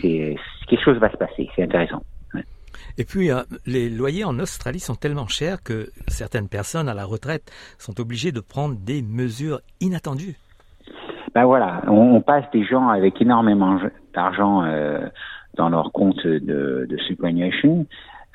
c'est 0.00 0.36
quelque 0.68 0.84
chose 0.84 0.98
va 0.98 1.10
se 1.10 1.16
passer. 1.16 1.48
C'est 1.54 1.62
intéressant. 1.62 2.02
Et 2.98 3.04
puis, 3.04 3.28
les 3.66 3.90
loyers 3.90 4.24
en 4.24 4.38
Australie 4.38 4.80
sont 4.80 4.94
tellement 4.94 5.26
chers 5.26 5.62
que 5.62 5.90
certaines 6.08 6.48
personnes 6.48 6.88
à 6.88 6.94
la 6.94 7.04
retraite 7.04 7.50
sont 7.78 8.00
obligées 8.00 8.32
de 8.32 8.40
prendre 8.40 8.76
des 8.76 9.02
mesures 9.02 9.60
inattendues. 9.80 10.36
Ben 11.34 11.44
voilà, 11.44 11.82
on, 11.86 12.22
passe 12.22 12.46
des 12.50 12.64
gens 12.64 12.88
avec 12.88 13.20
énormément 13.20 13.78
d'argent 14.14 14.64
euh, 14.64 15.06
dans 15.58 15.68
leur 15.68 15.92
compte 15.92 16.26
de, 16.26 16.86
de 16.88 16.96
superannuation 17.06 17.86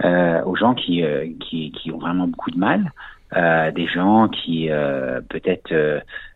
euh, 0.06 0.44
aux 0.44 0.56
gens 0.56 0.76
qui, 0.76 1.04
euh, 1.04 1.26
qui, 1.40 1.72
qui 1.72 1.92
ont 1.92 1.98
vraiment 1.98 2.28
beaucoup 2.28 2.52
de 2.52 2.60
mal, 2.60 2.92
des 3.74 3.88
gens 3.88 4.28
qui 4.28 4.70
peut-être 5.30 5.74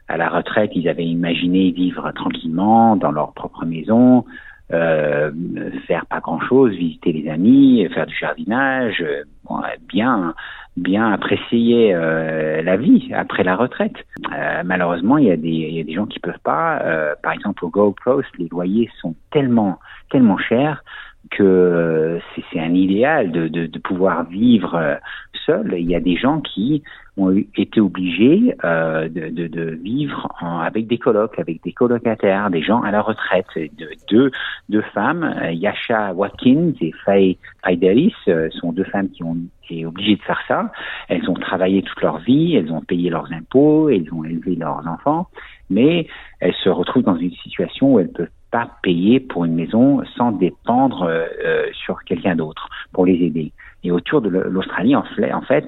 à 0.08 0.18
la 0.18 0.30
retraite 0.30 0.72
ils 0.74 0.88
avaient 0.88 1.06
imaginé 1.06 1.72
vivre 1.72 2.10
tranquillement 2.14 2.96
dans 2.96 3.12
leur 3.12 3.34
propre 3.34 3.66
maison, 3.66 4.26
faire 4.70 6.06
pas 6.10 6.20
grand-chose, 6.22 6.72
visiter 6.72 7.12
les 7.12 7.30
amis, 7.30 7.88
faire 7.94 8.06
du 8.08 8.16
jardinage, 8.16 9.04
bon, 9.44 9.62
bien 9.88 10.34
bien 10.78 11.12
apprécier 11.12 11.94
euh, 11.94 12.62
la 12.62 12.78
vie 12.78 13.12
après 13.14 13.44
la 13.44 13.56
retraite. 13.56 13.96
Euh, 14.34 14.62
malheureusement, 14.66 15.18
il 15.18 15.28
y, 15.28 15.32
a 15.32 15.38
des, 15.38 15.50
y 15.50 15.80
a 15.80 15.84
des 15.84 15.94
gens 15.94 16.06
qui 16.06 16.20
peuvent 16.20 16.40
pas. 16.44 16.80
Euh, 16.82 17.16
par 17.22 17.32
exemple, 17.32 17.64
au 17.64 17.70
Gold 17.70 17.96
Coast, 18.04 18.30
les 18.38 18.48
loyers 18.50 18.90
sont 19.02 19.16
tellement 19.32 19.80
tellement 20.12 20.38
chers 20.38 20.84
que 21.32 22.20
c'est 22.52 22.60
un 22.60 22.76
idéal 22.76 23.32
de, 23.32 23.48
de, 23.48 23.80
pouvoir 23.80 24.26
vivre 24.26 25.00
seul. 25.46 25.74
Il 25.76 25.90
y 25.90 25.96
a 25.96 26.00
des 26.00 26.16
gens 26.16 26.40
qui 26.42 26.84
ont 27.18 27.32
été 27.56 27.80
obligés 27.80 28.54
euh, 28.64 29.08
de, 29.08 29.30
de, 29.30 29.48
de, 29.48 29.80
vivre 29.82 30.28
en, 30.42 30.60
avec 30.60 30.88
des 30.88 30.98
colocs, 30.98 31.40
avec 31.40 31.64
des 31.64 31.72
colocataires, 31.72 32.50
des 32.50 32.62
gens 32.62 32.82
à 32.82 32.92
la 32.92 33.02
retraite. 33.02 33.48
De, 33.56 33.90
deux, 34.10 34.32
deux 34.70 34.82
femmes, 34.94 35.34
Yasha 35.52 36.14
Watkins 36.14 36.74
et 36.82 36.92
Faye 37.06 37.38
Aideris, 37.66 38.14
euh, 38.28 38.50
sont 38.52 38.74
deux 38.74 38.84
femmes 38.84 39.10
qui 39.10 39.24
ont 39.24 39.38
été 39.64 39.86
obligées 39.86 40.18
de 40.18 40.22
faire 40.22 40.42
ça. 40.48 40.72
Elles 41.08 41.30
ont 41.30 41.36
travaillé 41.36 41.82
toute 41.84 42.02
leur 42.02 42.20
vie, 42.20 42.56
elles 42.56 42.72
ont 42.72 42.82
payé 42.82 43.10
leurs 43.10 43.32
impôts, 43.32 43.90
elles 43.90 44.08
ont 44.14 44.24
élevé 44.24 44.56
leurs 44.56 44.86
enfants, 44.88 45.28
mais 45.70 46.08
elles 46.40 46.56
se 46.64 46.70
retrouvent 46.70 47.04
dans 47.04 47.18
une 47.18 47.32
situation 47.32 47.94
où 47.94 48.00
elles 48.00 48.12
peuvent 48.12 48.28
pas 48.52 48.70
payer 48.84 49.20
pour 49.20 49.46
une 49.46 49.56
maison 49.56 50.04
sans 50.18 50.32
dépendre 50.32 51.04
euh, 51.04 51.26
euh 51.46 51.66
sur 51.74 52.04
quelqu'un 52.04 52.36
d'autre 52.36 52.70
pour 52.94 53.06
les 53.06 53.16
aider. 53.16 53.52
Et 53.86 53.92
autour 53.92 54.20
de 54.22 54.30
l'Australie, 54.30 54.96
en 54.96 55.04
fait, 55.48 55.66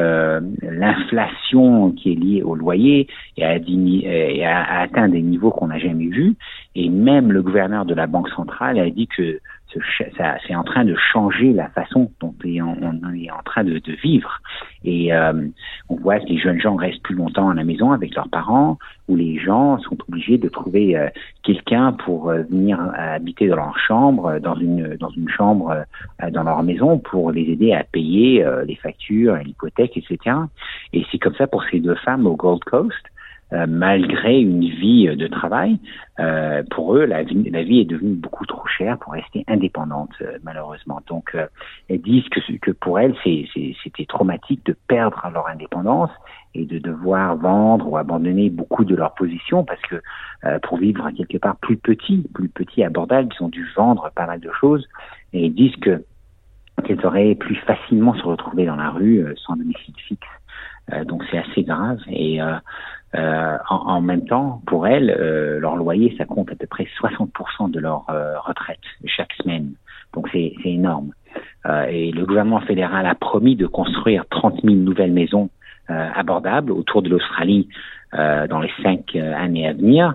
euh, 0.00 0.40
l'inflation 0.60 1.92
qui 1.92 2.10
est 2.10 2.16
liée 2.16 2.42
au 2.42 2.56
loyer 2.56 3.06
a, 3.40 4.80
atteint 4.80 5.08
des 5.08 5.22
niveaux 5.22 5.52
qu'on 5.52 5.68
n'a 5.68 5.78
jamais 5.78 6.06
vus. 6.06 6.34
Et 6.74 6.88
même 6.88 7.30
le 7.30 7.42
gouverneur 7.42 7.84
de 7.84 7.94
la 7.94 8.08
Banque 8.08 8.28
centrale 8.30 8.80
a 8.80 8.90
dit 8.90 9.06
que 9.06 9.38
c'est 10.44 10.54
en 10.54 10.64
train 10.64 10.84
de 10.84 10.94
changer 11.12 11.52
la 11.52 11.68
façon 11.68 12.10
dont 12.20 12.34
on, 12.42 13.14
est 13.14 13.30
en 13.30 13.42
train 13.44 13.64
de, 13.64 13.80
vivre. 14.02 14.40
Et 14.84 15.12
euh, 15.12 15.46
on 15.88 15.96
voit 15.96 16.18
que 16.18 16.26
les 16.26 16.38
jeunes 16.38 16.60
gens 16.60 16.76
restent 16.76 17.02
plus 17.02 17.14
longtemps 17.14 17.50
à 17.50 17.54
la 17.54 17.64
maison 17.64 17.92
avec 17.92 18.14
leurs 18.14 18.28
parents, 18.28 18.78
ou 19.08 19.16
les 19.16 19.38
gens 19.38 19.78
sont 19.78 19.96
obligés 20.08 20.38
de 20.38 20.48
trouver 20.48 20.96
euh, 20.96 21.08
quelqu'un 21.42 21.92
pour 21.92 22.30
euh, 22.30 22.42
venir 22.42 22.80
habiter 22.96 23.48
dans 23.48 23.56
leur 23.56 23.78
chambre, 23.78 24.38
une 24.60 24.96
dans 24.96 25.10
une 25.10 25.28
chambre 25.28 25.84
dans 26.32 26.42
leur 26.42 26.62
maison 26.62 26.98
pour 26.98 27.30
les 27.30 27.42
aider 27.42 27.72
à 27.72 27.84
payer 27.84 28.44
les 28.66 28.76
factures, 28.76 29.36
l'hypothèque, 29.36 29.96
etc. 29.96 30.36
Et 30.92 31.04
c'est 31.10 31.18
comme 31.18 31.34
ça 31.34 31.46
pour 31.46 31.64
ces 31.70 31.80
deux 31.80 31.94
femmes 31.96 32.26
au 32.26 32.36
Gold 32.36 32.64
Coast. 32.64 33.10
Euh, 33.52 33.66
malgré 33.68 34.40
une 34.40 34.60
vie 34.60 35.08
de 35.16 35.26
travail, 35.26 35.80
euh, 36.20 36.62
pour 36.70 36.94
eux, 36.94 37.04
la 37.04 37.24
vie, 37.24 37.50
la 37.50 37.64
vie 37.64 37.80
est 37.80 37.84
devenue 37.84 38.14
beaucoup 38.14 38.46
trop 38.46 38.64
chère 38.68 38.96
pour 38.98 39.12
rester 39.12 39.44
indépendante, 39.48 40.12
euh, 40.20 40.38
malheureusement. 40.44 41.00
Donc, 41.08 41.36
elles 41.88 42.00
disent 42.00 42.28
que, 42.28 42.40
que 42.58 42.70
pour 42.70 43.00
elles, 43.00 43.16
c'était 43.24 44.06
traumatique 44.06 44.64
de 44.66 44.76
perdre 44.86 45.28
leur 45.34 45.48
indépendance 45.48 46.10
et 46.54 46.64
de 46.64 46.78
devoir 46.78 47.36
vendre 47.36 47.88
ou 47.88 47.96
abandonner 47.96 48.50
beaucoup 48.50 48.84
de 48.84 48.94
leur 48.94 49.14
position 49.14 49.64
parce 49.64 49.82
que 49.82 50.00
pour 50.62 50.78
vivre 50.78 51.10
quelque 51.10 51.38
part 51.38 51.56
plus 51.56 51.76
petit, 51.76 52.24
plus 52.34 52.48
petit, 52.48 52.82
abordable, 52.82 53.28
ils 53.38 53.44
ont 53.44 53.48
dû 53.48 53.68
vendre 53.76 54.10
pas 54.14 54.26
mal 54.26 54.40
de 54.40 54.50
choses 54.60 54.86
et 55.32 55.46
ils 55.46 55.54
disent 55.54 55.76
que 55.76 56.04
qu'elles 56.84 57.04
auraient 57.04 57.34
plus 57.34 57.56
facilement 57.56 58.14
se 58.14 58.22
retrouver 58.22 58.64
dans 58.64 58.76
la 58.76 58.90
rue 58.90 59.24
sans 59.36 59.54
domicile 59.54 59.94
fixe. 60.08 60.26
Donc 61.06 61.22
c'est 61.30 61.38
assez 61.38 61.62
grave 61.62 61.98
et 62.08 62.40
euh, 63.16 63.58
en, 63.68 63.76
en, 63.76 64.00
même 64.00 64.24
temps, 64.24 64.62
pour 64.66 64.86
elles, 64.86 65.10
euh, 65.10 65.58
leur 65.58 65.74
loyer, 65.74 66.14
ça 66.16 66.26
compte 66.26 66.52
à 66.52 66.54
peu 66.54 66.66
près 66.66 66.86
60% 67.00 67.70
de 67.70 67.80
leur 67.80 68.04
euh, 68.08 68.38
retraite 68.38 68.78
chaque 69.04 69.32
semaine. 69.32 69.72
Donc 70.14 70.28
c'est 70.32 70.52
énorme. 70.64 71.12
Euh, 71.66 71.86
et 71.86 72.12
le 72.12 72.24
gouvernement 72.24 72.60
fédéral 72.60 73.06
a 73.06 73.14
promis 73.16 73.56
de 73.56 73.66
construire 73.66 74.24
30 74.30 74.62
000 74.62 74.74
nouvelles 74.76 75.12
maisons 75.12 75.50
abordables 75.88 76.70
autour 76.70 77.02
de 77.02 77.08
l'Australie 77.08 77.68
dans 78.12 78.60
les 78.60 78.70
cinq 78.80 79.16
années 79.16 79.66
à 79.66 79.72
venir. 79.72 80.14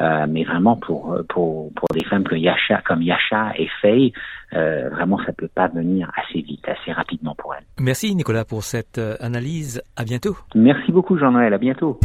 Euh, 0.00 0.26
mais 0.28 0.44
vraiment 0.44 0.76
pour, 0.76 1.16
pour, 1.28 1.72
pour 1.74 1.88
des 1.92 2.04
femmes 2.04 2.24
comme 2.24 2.38
Yasha, 2.38 2.82
comme 2.84 3.02
Yasha 3.02 3.52
et 3.56 3.68
Faye, 3.80 4.12
euh, 4.54 4.88
vraiment 4.90 5.18
ça 5.24 5.32
peut 5.32 5.48
pas 5.52 5.68
venir 5.68 6.10
assez 6.16 6.40
vite, 6.40 6.66
assez 6.68 6.92
rapidement 6.92 7.34
pour 7.36 7.54
elles. 7.54 7.64
Merci 7.80 8.14
Nicolas 8.14 8.44
pour 8.44 8.62
cette 8.62 8.98
euh, 8.98 9.16
analyse. 9.20 9.82
À 9.96 10.04
bientôt. 10.04 10.36
Merci 10.54 10.92
beaucoup 10.92 11.18
Jean-Noël. 11.18 11.54
À 11.54 11.58
bientôt. 11.58 11.98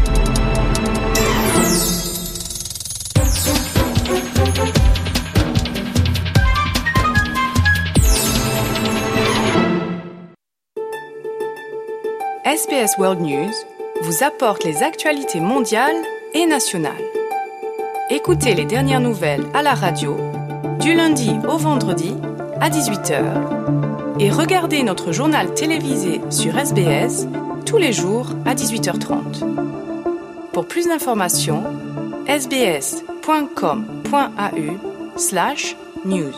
SBS 12.46 12.98
World 12.98 13.22
News 13.22 13.52
vous 14.02 14.24
apporte 14.24 14.64
les 14.64 14.82
actualités 14.82 15.40
mondiales 15.40 15.96
et 16.34 16.48
nationales. 16.48 17.19
Écoutez 18.12 18.56
les 18.56 18.66
dernières 18.66 19.02
nouvelles 19.02 19.46
à 19.54 19.62
la 19.62 19.76
radio 19.76 20.18
du 20.80 20.96
lundi 20.96 21.32
au 21.48 21.58
vendredi 21.58 22.16
à 22.60 22.72
18h 22.72 24.18
et 24.20 24.32
regardez 24.32 24.82
notre 24.82 25.12
journal 25.12 25.54
télévisé 25.54 26.20
sur 26.32 26.58
SBS 26.58 27.28
tous 27.68 27.78
les 27.78 27.94
jours 27.94 28.30
à 28.46 28.56
18h30. 28.56 29.46
Pour 30.54 30.68
plus 30.68 30.88
d'informations, 30.88 31.64
sbs.com.au 32.28 33.20
slash 35.16 35.76
news. 36.04 36.34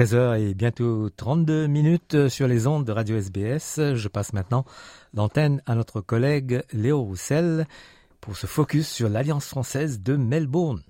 Et 0.00 0.54
bientôt 0.54 1.10
32 1.10 1.66
minutes 1.66 2.28
sur 2.28 2.48
les 2.48 2.66
ondes 2.66 2.86
de 2.86 2.92
Radio 2.92 3.16
SBS. 3.16 3.78
Je 3.94 4.08
passe 4.08 4.32
maintenant 4.32 4.64
l'antenne 5.12 5.60
à 5.66 5.74
notre 5.74 6.00
collègue 6.00 6.62
Léo 6.72 7.02
Roussel 7.02 7.66
pour 8.20 8.36
se 8.36 8.46
focus 8.46 8.88
sur 8.88 9.10
l'Alliance 9.10 9.46
française 9.46 10.00
de 10.00 10.16
Melbourne. 10.16 10.82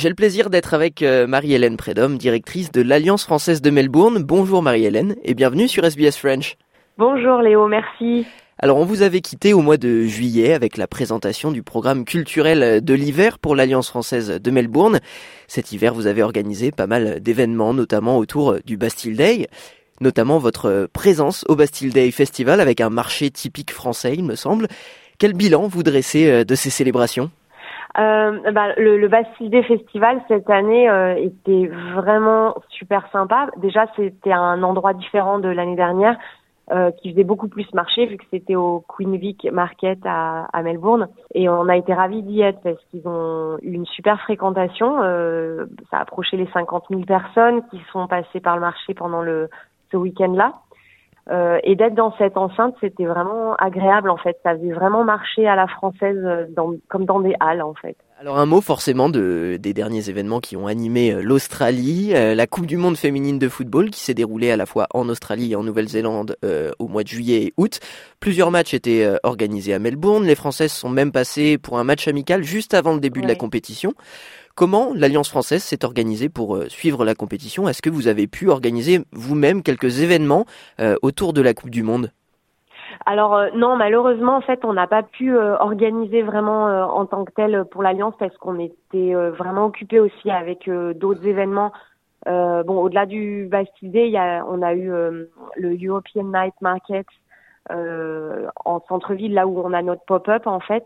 J'ai 0.00 0.08
le 0.08 0.14
plaisir 0.14 0.48
d'être 0.48 0.72
avec 0.72 1.02
euh, 1.02 1.26
Marie-Hélène 1.26 1.76
Prédhomme, 1.76 2.16
directrice 2.16 2.72
de 2.72 2.80
l'Alliance 2.80 3.22
française 3.24 3.60
de 3.60 3.68
Melbourne. 3.68 4.22
Bonjour 4.22 4.62
Marie-Hélène 4.62 5.14
et 5.24 5.34
bienvenue 5.34 5.68
sur 5.68 5.84
SBS 5.84 6.16
French. 6.16 6.56
Bonjour 6.96 7.42
Léo, 7.42 7.68
merci. 7.68 8.24
Alors 8.58 8.78
on 8.78 8.86
vous 8.86 9.02
avait 9.02 9.20
quitté 9.20 9.52
au 9.52 9.60
mois 9.60 9.76
de 9.76 10.04
juillet 10.04 10.54
avec 10.54 10.78
la 10.78 10.86
présentation 10.86 11.52
du 11.52 11.62
programme 11.62 12.06
culturel 12.06 12.82
de 12.82 12.94
l'hiver 12.94 13.38
pour 13.38 13.54
l'Alliance 13.54 13.90
française 13.90 14.40
de 14.42 14.50
Melbourne. 14.50 15.00
Cet 15.48 15.70
hiver, 15.72 15.92
vous 15.92 16.06
avez 16.06 16.22
organisé 16.22 16.70
pas 16.70 16.86
mal 16.86 17.20
d'événements, 17.20 17.74
notamment 17.74 18.16
autour 18.16 18.56
du 18.64 18.78
Bastille 18.78 19.16
Day 19.16 19.48
notamment 20.00 20.38
votre 20.38 20.88
présence 20.94 21.44
au 21.46 21.56
Bastille 21.56 21.90
Day 21.90 22.10
Festival 22.10 22.62
avec 22.62 22.80
un 22.80 22.88
marché 22.88 23.30
typique 23.30 23.70
français, 23.70 24.14
il 24.14 24.24
me 24.24 24.34
semble. 24.34 24.66
Quel 25.18 25.34
bilan 25.34 25.68
vous 25.68 25.82
dressez 25.82 26.30
euh, 26.30 26.44
de 26.44 26.54
ces 26.54 26.70
célébrations? 26.70 27.30
Euh, 27.98 28.52
bah, 28.52 28.74
le, 28.76 28.98
le 28.98 29.08
Bastille 29.08 29.50
Festival 29.64 30.22
cette 30.28 30.48
année 30.48 30.88
euh, 30.88 31.14
était 31.16 31.66
vraiment 31.94 32.54
super 32.68 33.08
sympa. 33.10 33.48
Déjà, 33.56 33.86
c'était 33.96 34.32
un 34.32 34.62
endroit 34.62 34.94
différent 34.94 35.38
de 35.38 35.48
l'année 35.48 35.76
dernière 35.76 36.16
euh, 36.70 36.92
qui 36.92 37.10
faisait 37.10 37.24
beaucoup 37.24 37.48
plus 37.48 37.66
marché 37.74 38.06
vu 38.06 38.16
que 38.16 38.24
c'était 38.30 38.54
au 38.54 38.84
Queen 38.86 39.16
Vic 39.16 39.44
Market 39.50 39.98
à, 40.04 40.44
à, 40.52 40.62
Melbourne. 40.62 41.08
Et 41.34 41.48
on 41.48 41.68
a 41.68 41.76
été 41.76 41.92
ravis 41.92 42.22
d'y 42.22 42.42
être 42.42 42.60
parce 42.62 42.78
qu'ils 42.90 43.08
ont 43.08 43.58
eu 43.62 43.72
une 43.72 43.86
super 43.86 44.20
fréquentation. 44.20 45.02
Euh, 45.02 45.66
ça 45.90 45.96
a 45.96 46.02
approché 46.02 46.36
les 46.36 46.46
50 46.52 46.84
000 46.90 47.02
personnes 47.02 47.62
qui 47.70 47.80
sont 47.92 48.06
passées 48.06 48.38
par 48.40 48.54
le 48.54 48.60
marché 48.60 48.94
pendant 48.94 49.22
le 49.22 49.48
ce 49.90 49.96
week-end-là. 49.96 50.54
Et 51.30 51.76
d'être 51.76 51.94
dans 51.94 52.12
cette 52.18 52.36
enceinte, 52.36 52.74
c'était 52.80 53.04
vraiment 53.04 53.54
agréable 53.54 54.10
en 54.10 54.16
fait. 54.16 54.36
Ça 54.42 54.56
faisait 54.56 54.72
vraiment 54.72 55.04
marcher 55.04 55.46
à 55.46 55.54
la 55.54 55.68
française, 55.68 56.48
dans, 56.56 56.74
comme 56.88 57.04
dans 57.04 57.20
des 57.20 57.34
halles 57.40 57.62
en 57.62 57.74
fait. 57.74 57.96
Alors 58.20 58.38
un 58.38 58.44
mot 58.44 58.60
forcément 58.60 59.08
de, 59.08 59.56
des 59.58 59.72
derniers 59.72 60.10
événements 60.10 60.40
qui 60.40 60.54
ont 60.54 60.66
animé 60.66 61.10
euh, 61.10 61.22
l'Australie, 61.22 62.10
euh, 62.14 62.34
la 62.34 62.46
Coupe 62.46 62.66
du 62.66 62.76
Monde 62.76 62.98
féminine 62.98 63.38
de 63.38 63.48
football 63.48 63.88
qui 63.88 64.00
s'est 64.00 64.12
déroulée 64.12 64.50
à 64.50 64.58
la 64.58 64.66
fois 64.66 64.88
en 64.92 65.08
Australie 65.08 65.52
et 65.52 65.56
en 65.56 65.62
Nouvelle-Zélande 65.62 66.36
euh, 66.44 66.70
au 66.78 66.86
mois 66.86 67.02
de 67.02 67.08
juillet 67.08 67.44
et 67.44 67.54
août. 67.56 67.80
Plusieurs 68.20 68.50
matchs 68.50 68.74
étaient 68.74 69.08
organisés 69.22 69.72
à 69.72 69.78
Melbourne, 69.78 70.26
les 70.26 70.34
Françaises 70.34 70.72
sont 70.72 70.90
même 70.90 71.12
passées 71.12 71.56
pour 71.56 71.78
un 71.78 71.84
match 71.84 72.08
amical 72.08 72.44
juste 72.44 72.74
avant 72.74 72.92
le 72.92 73.00
début 73.00 73.22
de 73.22 73.26
la 73.26 73.36
compétition. 73.36 73.94
Comment 74.54 74.92
l'Alliance 74.94 75.30
française 75.30 75.62
s'est 75.62 75.84
organisée 75.84 76.28
pour 76.28 76.58
suivre 76.68 77.04
la 77.04 77.14
compétition? 77.14 77.68
Est-ce 77.68 77.82
que 77.82 77.90
vous 77.90 78.08
avez 78.08 78.26
pu 78.26 78.48
organiser 78.48 79.00
vous-même 79.12 79.62
quelques 79.62 80.00
événements 80.00 80.44
autour 81.02 81.32
de 81.32 81.40
la 81.40 81.54
Coupe 81.54 81.70
du 81.70 81.82
Monde? 81.82 82.10
Alors 83.06 83.34
euh, 83.36 83.48
non, 83.54 83.76
malheureusement, 83.76 84.36
en 84.36 84.40
fait, 84.40 84.64
on 84.64 84.72
n'a 84.72 84.86
pas 84.86 85.02
pu 85.02 85.34
euh, 85.34 85.56
organiser 85.58 86.22
vraiment 86.22 86.68
euh, 86.68 86.84
en 86.84 87.06
tant 87.06 87.24
que 87.24 87.32
tel 87.32 87.64
pour 87.70 87.82
l'Alliance 87.82 88.14
parce 88.18 88.36
qu'on 88.38 88.58
était 88.58 89.14
vraiment 89.14 89.66
occupé 89.66 90.00
aussi 90.00 90.30
avec 90.30 90.68
d'autres 90.68 91.26
événements. 91.26 91.72
bon, 92.26 92.78
au-delà 92.82 93.06
du 93.06 93.48
a, 93.52 94.44
on 94.46 94.62
a 94.62 94.74
eu 94.74 94.90
le 95.56 95.86
European 95.86 96.24
Night 96.24 96.54
Market 96.60 97.06
en 97.68 98.80
centre-ville, 98.88 99.34
là 99.34 99.46
où 99.46 99.60
on 99.60 99.72
a 99.72 99.82
notre 99.82 100.04
pop-up 100.04 100.46
en 100.46 100.60
fait. 100.60 100.84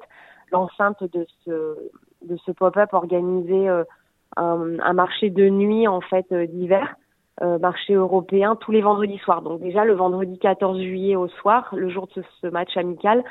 L'enceinte 0.53 1.03
de 1.03 1.27
ce 1.45 1.77
de 2.25 2.37
ce 2.45 2.53
pop-up 2.53 2.93
organisait 2.93 3.69
un, 3.69 3.85
un, 4.81 4.93
marché 4.93 5.31
de 5.31 5.49
nuit 5.49 5.87
en 5.87 6.01
fait 6.01 6.33
d'hiver 6.33 6.97
euh, 7.43 7.59
marché 7.59 7.95
européen 7.95 8.55
tous 8.55 8.71
les 8.71 8.81
vendredis 8.81 9.19
soirs. 9.19 9.43
Donc 9.43 9.61
déjà 9.61 9.85
le 9.85 9.95
vendredi 9.95 10.39
14 10.39 10.81
juillet 10.81 11.17
au 11.17 11.27
soir, 11.27 11.69
le 11.73 11.89
jour 11.89 12.07
de 12.15 12.23
ce, 12.41 12.47
match 12.47 12.77
amical, 12.77 13.25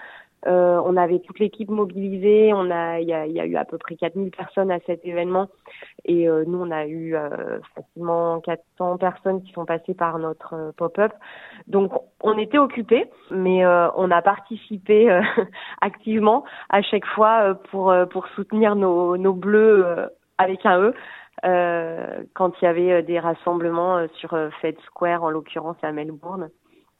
euh, 0.46 0.82
on 0.86 0.98
avait 0.98 1.20
toute 1.20 1.40
l'équipe 1.40 1.70
mobilisée. 1.70 2.50
Il 2.50 3.08
y 3.08 3.14
a, 3.14 3.46
eu 3.46 3.56
à 3.56 3.66
peu 3.66 3.78
près 3.78 3.96
4000 3.96 4.32
personnes 4.32 4.72
à 4.72 4.80
cet 4.86 5.06
événement, 5.06 5.48
et 6.06 6.28
euh, 6.28 6.44
nous 6.46 6.60
on 6.60 6.72
a 6.72 6.86
eu 6.86 7.16
euh, 7.16 7.60
facilement 7.76 8.42
400 8.42 8.98
personnes 8.98 9.44
qui 9.44 9.54
sont 9.54 9.66
passées 9.66 9.94
par 9.94 10.20
notre 10.20 10.74
pop-up. 10.78 11.14
Donc 11.68 11.92
on 12.22 12.38
était 12.38 12.58
occupés, 12.58 13.10
mais 13.32 13.66
on 13.66 14.12
a 14.12 14.22
participé 14.22 15.10
activement 15.82 16.44
à 16.70 16.82
chaque 16.82 17.06
fois 17.06 17.56
pour 17.72 18.28
soutenir 18.36 18.76
nos 18.76 19.18
nos 19.18 19.34
bleus 19.34 19.86
avec 20.38 20.66
un 20.66 20.80
E. 20.80 20.94
Quand 22.34 22.54
il 22.62 22.66
y 22.66 22.68
avait 22.68 23.04
des 23.04 23.20
rassemblements 23.20 24.06
sur 24.16 24.38
Fed 24.62 24.78
Square, 24.86 25.24
en 25.24 25.30
l'occurrence 25.30 25.78
à 25.82 25.92
Melbourne. 25.92 26.50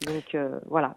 Donc 0.06 0.36
voilà. 0.66 0.96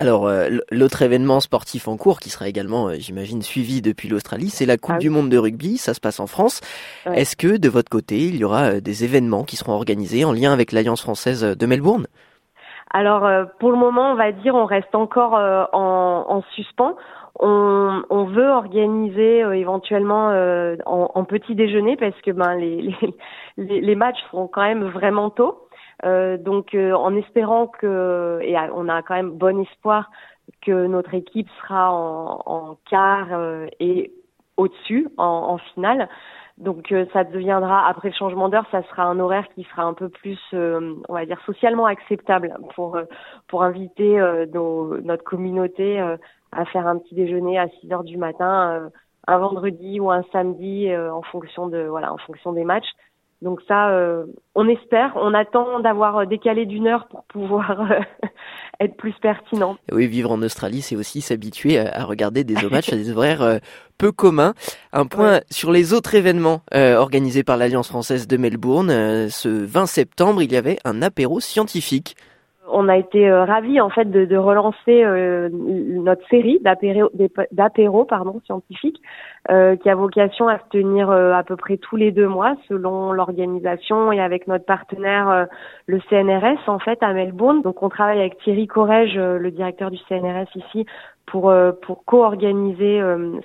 Alors, 0.00 0.28
l'autre 0.72 1.02
événement 1.02 1.38
sportif 1.38 1.86
en 1.86 1.96
cours, 1.96 2.18
qui 2.18 2.28
sera 2.28 2.48
également, 2.48 2.90
j'imagine, 2.94 3.42
suivi 3.42 3.80
depuis 3.80 4.08
l'Australie, 4.08 4.50
c'est 4.50 4.66
la 4.66 4.76
Coupe 4.76 4.96
ah 4.96 4.98
du 4.98 5.08
Monde 5.08 5.28
de 5.28 5.38
rugby. 5.38 5.78
Ça 5.78 5.94
se 5.94 6.00
passe 6.00 6.18
en 6.18 6.26
France. 6.26 6.60
Est-ce 7.06 7.36
que, 7.36 7.56
de 7.58 7.68
votre 7.68 7.90
côté, 7.90 8.18
il 8.26 8.36
y 8.36 8.44
aura 8.44 8.80
des 8.80 9.04
événements 9.04 9.44
qui 9.44 9.56
seront 9.56 9.72
organisés 9.72 10.24
en 10.24 10.32
lien 10.32 10.52
avec 10.52 10.72
l'Alliance 10.72 11.00
française 11.00 11.44
de 11.44 11.66
Melbourne? 11.66 12.06
Alors, 12.92 13.48
pour 13.60 13.70
le 13.70 13.76
moment, 13.76 14.12
on 14.12 14.14
va 14.16 14.32
dire, 14.32 14.54
on 14.54 14.66
reste 14.66 14.94
encore 14.94 15.34
en, 15.34 16.26
en 16.28 16.42
suspens. 16.54 16.96
On, 17.40 18.02
on, 18.10 18.24
veut 18.26 18.48
organiser 18.48 19.42
euh, 19.42 19.56
éventuellement 19.56 20.30
euh, 20.30 20.76
en, 20.86 21.10
en, 21.12 21.24
petit 21.24 21.56
déjeuner 21.56 21.96
parce 21.96 22.14
que 22.22 22.30
ben 22.30 22.54
les, 22.54 22.94
les, 23.56 23.80
les 23.80 23.94
matchs 23.96 24.20
seront 24.30 24.46
quand 24.46 24.62
même 24.62 24.84
vraiment 24.84 25.30
tôt. 25.30 25.63
Euh, 26.04 26.36
donc 26.36 26.74
en 26.74 27.14
espérant 27.16 27.66
que 27.66 28.40
et 28.42 28.56
on 28.74 28.88
a 28.88 29.02
quand 29.02 29.14
même 29.14 29.30
bon 29.30 29.62
espoir 29.62 30.10
que 30.60 30.86
notre 30.86 31.14
équipe 31.14 31.48
sera 31.62 31.92
en, 31.92 32.42
en 32.46 32.76
quart 32.90 33.28
et 33.80 34.12
au-dessus 34.56 35.08
en, 35.16 35.24
en, 35.24 35.58
finale. 35.58 36.08
Donc 36.58 36.94
ça 37.12 37.24
deviendra 37.24 37.88
après 37.88 38.08
le 38.08 38.14
changement 38.14 38.48
d'heure, 38.48 38.66
ça 38.70 38.82
sera 38.84 39.04
un 39.04 39.18
horaire 39.18 39.46
qui 39.54 39.64
sera 39.64 39.82
un 39.82 39.94
peu 39.94 40.08
plus, 40.08 40.38
on 40.52 41.12
va 41.12 41.26
dire 41.26 41.40
socialement 41.46 41.86
acceptable 41.86 42.54
pour 42.74 42.98
pour 43.48 43.62
inviter 43.62 44.20
nos, 44.52 45.00
notre 45.00 45.24
communauté 45.24 46.00
à 46.54 46.64
faire 46.66 46.86
un 46.86 46.98
petit 46.98 47.14
déjeuner 47.14 47.58
à 47.58 47.68
6 47.68 47.92
heures 47.92 48.04
du 48.04 48.16
matin, 48.16 48.72
euh, 48.72 48.88
un 49.26 49.38
vendredi 49.38 50.00
ou 50.00 50.10
un 50.10 50.22
samedi 50.32 50.90
euh, 50.90 51.12
en 51.12 51.22
fonction 51.22 51.68
de 51.68 51.82
voilà 51.82 52.12
en 52.12 52.18
fonction 52.18 52.52
des 52.52 52.64
matchs. 52.64 52.90
Donc 53.44 53.60
ça, 53.68 53.90
euh, 53.90 54.24
on 54.54 54.68
espère, 54.68 55.12
on 55.16 55.34
attend 55.34 55.78
d'avoir 55.80 56.26
décalé 56.26 56.66
d'une 56.66 56.86
heure 56.86 57.06
pour 57.08 57.24
pouvoir 57.24 57.88
être 58.80 58.96
plus 58.96 59.14
pertinent. 59.20 59.76
Oui, 59.92 60.06
vivre 60.06 60.32
en 60.32 60.42
Australie, 60.42 60.80
c'est 60.80 60.96
aussi 60.96 61.20
s'habituer 61.20 61.78
à, 61.78 62.04
regarder 62.04 62.42
des 62.42 62.54
matchs 62.68 62.92
à 62.92 62.96
des 62.96 63.10
horaires 63.10 63.60
peu 63.98 64.10
communs. 64.10 64.54
Un 64.92 65.06
point 65.06 65.40
sur 65.50 65.70
les 65.70 65.92
autres 65.92 66.14
événements 66.14 66.62
organisés 66.72 67.44
par 67.44 67.56
l'Alliance 67.56 67.88
française 67.88 68.26
de 68.26 68.36
Melbourne. 68.36 68.88
ce 69.28 69.48
20 69.48 69.86
septembre, 69.86 70.42
il 70.42 70.50
y 70.50 70.56
avait 70.56 70.78
un 70.84 71.02
apéro 71.02 71.38
scientifique 71.38 72.16
on 72.68 72.88
a 72.88 72.96
été 72.96 73.28
euh, 73.28 73.44
ravis 73.44 73.80
en 73.80 73.90
fait 73.90 74.10
de, 74.10 74.36
relancer 74.36 75.04
euh, 75.04 75.48
notre 75.52 76.26
série 76.28 76.60
d'apéro 77.52 78.04
pardon 78.04 78.40
scientifiques 78.44 79.00
euh, 79.50 79.76
qui 79.76 79.88
a 79.90 79.94
vocation 79.94 80.48
à 80.48 80.58
se 80.58 80.64
tenir 80.70 81.10
à 81.10 81.42
peu 81.42 81.56
près 81.56 81.76
tous 81.76 81.96
les 81.96 82.10
deux 82.10 82.28
mois 82.28 82.56
selon 82.68 83.12
l'organisation 83.12 84.12
et 84.12 84.20
avec 84.20 84.48
notre 84.48 84.64
partenaire 84.64 85.46
le 85.86 86.00
CNRS 86.08 86.68
en 86.68 86.78
fait 86.78 87.02
à 87.02 87.12
Melbourne. 87.12 87.62
Donc 87.62 87.82
on 87.82 87.88
travaille 87.88 88.20
avec 88.20 88.38
Thierry 88.38 88.66
Corrège, 88.66 89.16
le 89.16 89.50
directeur 89.50 89.90
du 89.90 89.98
CNRS 90.08 90.48
ici, 90.54 90.86
pour 91.26 91.52
pour 91.82 92.04
co-organiser 92.04 93.00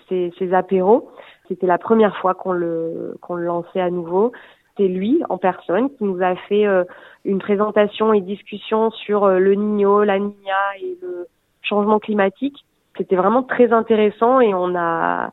ces, 0.08 0.32
ces 0.40 0.54
apéros. 0.54 1.10
C'était 1.48 1.68
la 1.68 1.78
première 1.78 2.16
fois 2.18 2.34
qu'on 2.34 2.54
le 2.54 3.16
lançait 3.30 3.82
à 3.82 3.90
nouveau 3.90 4.32
c'est 4.80 4.88
lui 4.88 5.22
en 5.30 5.38
personne 5.38 5.90
qui 5.90 6.06
nous 6.06 6.24
a 6.24 6.36
fait 6.48 6.66
euh, 6.66 6.86
une 7.26 7.40
présentation 7.40 8.14
et 8.14 8.22
discussion 8.22 8.92
sur 8.92 9.26
euh, 9.26 9.38
le 9.38 9.54
Niño, 9.54 10.04
la 10.04 10.18
Niña 10.18 10.78
et 10.82 10.98
le 11.02 11.28
changement 11.62 12.00
climatique. 12.00 12.66
C'était 12.98 13.18
vraiment 13.18 13.44
très 13.44 13.74
intéressant 13.74 14.40
et 14.40 14.54
on 14.54 14.76
a 14.76 15.32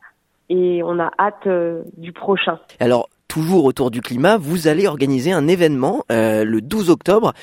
et 0.49 0.81
on 0.83 0.99
a 0.99 1.11
hâte 1.17 1.47
euh, 1.47 1.83
du 1.97 2.11
prochain. 2.11 2.59
Alors 2.79 3.09
toujours 3.27 3.65
autour 3.65 3.89
du 3.89 4.01
climat, 4.01 4.37
vous 4.37 4.67
allez 4.67 4.87
organiser 4.87 5.31
un 5.31 5.47
événement 5.47 6.05
le 6.09 6.59
12 6.59 6.89
octobre, 6.89 7.33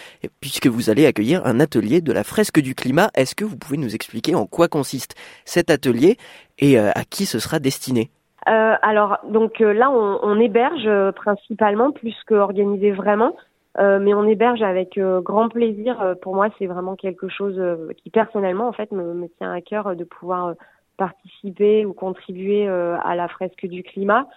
puisque 0.40 0.66
vous 0.66 0.88
allez 0.88 1.04
accueillir 1.04 1.44
un 1.44 1.60
atelier 1.60 2.00
de 2.00 2.10
la 2.10 2.24
fresque 2.24 2.58
du 2.58 2.74
climat. 2.74 3.10
Est-ce 3.14 3.34
que 3.34 3.44
vous 3.44 3.58
pouvez 3.58 3.76
nous 3.76 3.94
expliquer 3.94 4.34
en 4.34 4.46
quoi 4.46 4.68
consiste 4.68 5.14
cet 5.44 5.70
atelier 5.70 6.16
et 6.58 6.78
à 6.78 7.04
qui 7.08 7.26
ce 7.26 7.38
sera 7.38 7.58
destiné? 7.58 8.10
Euh, 8.48 8.74
alors, 8.82 9.18
donc 9.24 9.60
euh, 9.60 9.72
là, 9.72 9.90
on, 9.90 10.18
on 10.22 10.38
héberge 10.38 10.86
euh, 10.86 11.12
principalement 11.12 11.92
plus 11.92 12.14
qu'organiser 12.26 12.90
vraiment, 12.90 13.36
euh, 13.78 13.98
mais 13.98 14.12
on 14.12 14.24
héberge 14.24 14.62
avec 14.62 14.98
grand 14.98 15.48
plaisir. 15.48 16.14
Pour 16.22 16.34
moi, 16.34 16.48
c'est 16.58 16.66
vraiment 16.66 16.94
quelque 16.94 17.28
chose 17.28 17.60
qui 17.96 18.10
personnellement, 18.10 18.68
en 18.68 18.72
fait, 18.72 18.92
me, 18.92 19.14
me, 19.14 19.28
tient 19.38 19.52
à 19.52 19.60
cœur 19.60 19.96
de 19.96 20.04
pouvoir 20.04 20.54
participer 20.96 21.84
ou 21.84 21.92
contribuer 21.92 22.68
à 22.68 23.16
la 23.16 23.26
fresque 23.26 23.66
du 23.66 23.82
climat. 23.82 24.28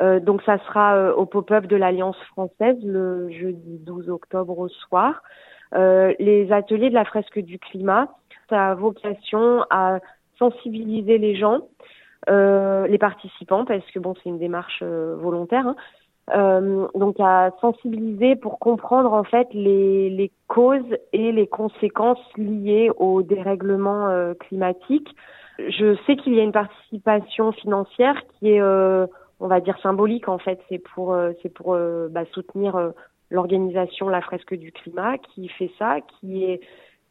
donc, 0.00 0.40
ça 0.42 0.56
sera 0.66 1.14
au 1.14 1.26
pop-up 1.26 1.66
de 1.66 1.76
l'Alliance 1.76 2.16
française 2.30 2.78
le 2.82 3.28
jeudi 3.28 3.78
12 3.84 4.08
octobre 4.08 4.58
au 4.58 4.68
soir. 4.68 5.22
les 5.74 6.48
ateliers 6.50 6.88
de 6.88 6.94
la 6.94 7.04
fresque 7.04 7.40
du 7.40 7.58
climat, 7.58 8.08
ça 8.48 8.70
a 8.70 8.74
vocation 8.74 9.66
à 9.68 9.98
sensibiliser 10.38 11.18
les 11.18 11.36
gens 11.36 11.60
euh, 11.60 11.66
les 12.26 12.98
participants, 12.98 13.64
parce 13.64 13.84
que 13.90 13.98
bon, 13.98 14.14
c'est 14.16 14.28
une 14.28 14.38
démarche 14.38 14.80
euh, 14.82 15.16
volontaire. 15.16 15.66
Hein. 15.66 15.76
Euh, 16.36 16.86
donc 16.94 17.16
à 17.20 17.52
sensibiliser 17.58 18.36
pour 18.36 18.58
comprendre 18.58 19.14
en 19.14 19.24
fait 19.24 19.48
les, 19.54 20.10
les 20.10 20.30
causes 20.46 20.98
et 21.14 21.32
les 21.32 21.46
conséquences 21.46 22.20
liées 22.36 22.90
au 22.98 23.22
dérèglement 23.22 24.08
euh, 24.08 24.34
climatique. 24.34 25.08
Je 25.58 25.96
sais 26.06 26.16
qu'il 26.16 26.34
y 26.34 26.40
a 26.40 26.42
une 26.42 26.52
participation 26.52 27.52
financière 27.52 28.22
qui 28.38 28.50
est, 28.50 28.62
on 28.62 29.48
va 29.48 29.60
dire, 29.60 29.76
symbolique 29.82 30.28
en 30.28 30.38
fait. 30.38 30.60
C'est 30.68 30.78
pour, 30.78 31.16
c'est 31.42 31.48
pour 31.48 31.76
bah, 32.10 32.24
soutenir 32.32 32.92
l'organisation 33.30 34.08
La 34.08 34.20
Fresque 34.20 34.54
du 34.54 34.70
Climat 34.70 35.18
qui 35.18 35.48
fait 35.48 35.72
ça, 35.76 35.96
qui 36.00 36.44
est 36.44 36.60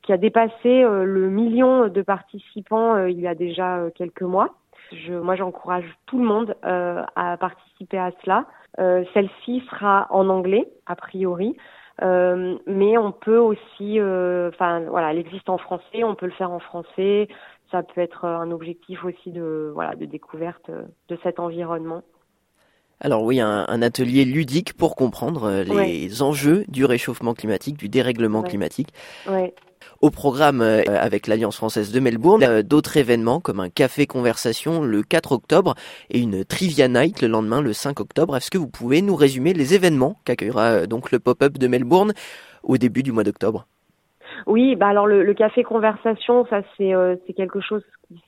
qui 0.04 0.13
a 0.13 0.17
dépassé 0.17 0.84
le 0.84 1.30
million 1.30 1.89
de 1.89 2.02
participants 2.02 3.06
il 3.06 3.20
y 3.20 3.28
a 3.28 3.36
déjà 3.36 3.82
quelques 3.96 4.22
mois. 4.22 4.56
Je, 4.91 5.13
moi, 5.13 5.36
j'encourage 5.36 5.86
tout 6.06 6.17
le 6.19 6.26
monde 6.26 6.56
euh, 6.65 7.04
à 7.15 7.38
participer 7.38 7.97
à 7.97 8.12
cela. 8.23 8.45
Euh, 8.80 9.04
Celle-ci 9.13 9.63
sera 9.69 10.08
en 10.10 10.30
anglais, 10.30 10.67
a 10.86 10.95
priori. 10.95 11.58
Euh, 12.04 12.58
mais 12.67 12.97
on 12.97 13.12
peut 13.12 13.39
aussi, 13.39 14.00
enfin 14.00 14.82
voilà, 14.88 15.12
elle 15.12 15.17
existe 15.17 15.50
en 15.50 15.58
français, 15.58 16.04
on 16.04 16.15
peut 16.15 16.28
le 16.28 16.32
faire 16.32 16.52
en 16.52 16.60
français. 16.60 17.28
Ça 17.71 17.82
peut 17.84 18.02
être 18.02 18.26
un 18.26 18.52
objectif 18.52 19.04
aussi 19.04 19.32
de 19.32 19.71
voilà 19.73 19.95
de 19.95 20.06
découverte 20.06 20.69
de 20.69 21.17
cet 21.23 21.39
environnement. 21.39 22.04
Alors 23.00 23.23
oui, 23.23 23.39
un, 23.39 23.65
un 23.67 23.82
atelier 23.82 24.26
ludique 24.26 24.73
pour 24.78 24.95
comprendre 24.95 25.63
les 25.63 26.21
enjeux 26.21 26.65
du 26.67 26.86
réchauffement 26.86 27.34
climatique, 27.34 27.78
du 27.78 27.89
dérèglement 27.89 28.43
climatique. 28.43 28.89
Ouais. 29.28 29.54
Au 30.01 30.11
programme 30.11 30.61
euh, 30.61 30.83
avec 30.87 31.27
l'Alliance 31.27 31.57
française 31.57 31.91
de 31.91 31.99
Melbourne, 31.99 32.43
euh, 32.43 32.61
d'autres 32.61 32.97
événements 32.97 33.39
comme 33.39 33.59
un 33.59 33.69
café 33.69 34.05
conversation 34.05 34.83
le 34.83 35.01
4 35.01 35.31
octobre 35.31 35.73
et 36.09 36.19
une 36.19 36.45
trivia 36.45 36.87
night 36.87 37.21
le 37.21 37.27
lendemain 37.27 37.61
le 37.61 37.73
5 37.73 37.99
octobre. 37.99 38.37
Est-ce 38.37 38.51
que 38.51 38.57
vous 38.57 38.69
pouvez 38.69 39.01
nous 39.01 39.15
résumer 39.15 39.53
les 39.53 39.73
événements 39.73 40.15
qu'accueillera 40.25 40.63
euh, 40.65 40.85
donc 40.85 41.11
le 41.11 41.19
pop-up 41.19 41.57
de 41.57 41.67
Melbourne 41.67 42.13
au 42.63 42.77
début 42.77 43.01
du 43.01 43.11
mois 43.11 43.23
d'octobre? 43.23 43.65
Oui, 44.45 44.75
bah 44.75 44.87
alors 44.87 45.07
le, 45.07 45.33
café 45.33 45.63
conversation, 45.63 46.45
ça 46.45 46.61
c'est 46.77 46.93
quelque 47.35 47.59
chose 47.59 47.81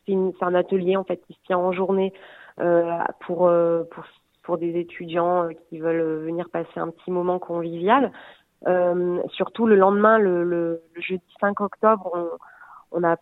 c'est 0.07 0.15
un 0.41 0.55
atelier 0.55 0.97
en 0.97 1.03
fait 1.03 1.21
qui 1.27 1.33
se 1.33 1.39
tient 1.45 1.59
en 1.59 1.71
journée 1.71 2.13
pour 3.19 3.51
pour 4.43 4.57
des 4.57 4.79
étudiants 4.79 5.49
qui 5.69 5.77
veulent 5.77 6.25
venir 6.25 6.49
passer 6.49 6.77
un 6.77 6.87
petit 6.87 7.11
moment 7.11 7.37
convivial. 7.37 8.11
Euh, 8.67 9.21
surtout 9.31 9.65
le 9.65 9.75
lendemain, 9.75 10.19
le, 10.19 10.43
le, 10.43 10.81
le, 10.93 11.01
jeudi 11.01 11.23
5 11.39 11.61
octobre, 11.61 12.11
on, 12.13 12.99
on 12.99 13.07
a 13.07 13.15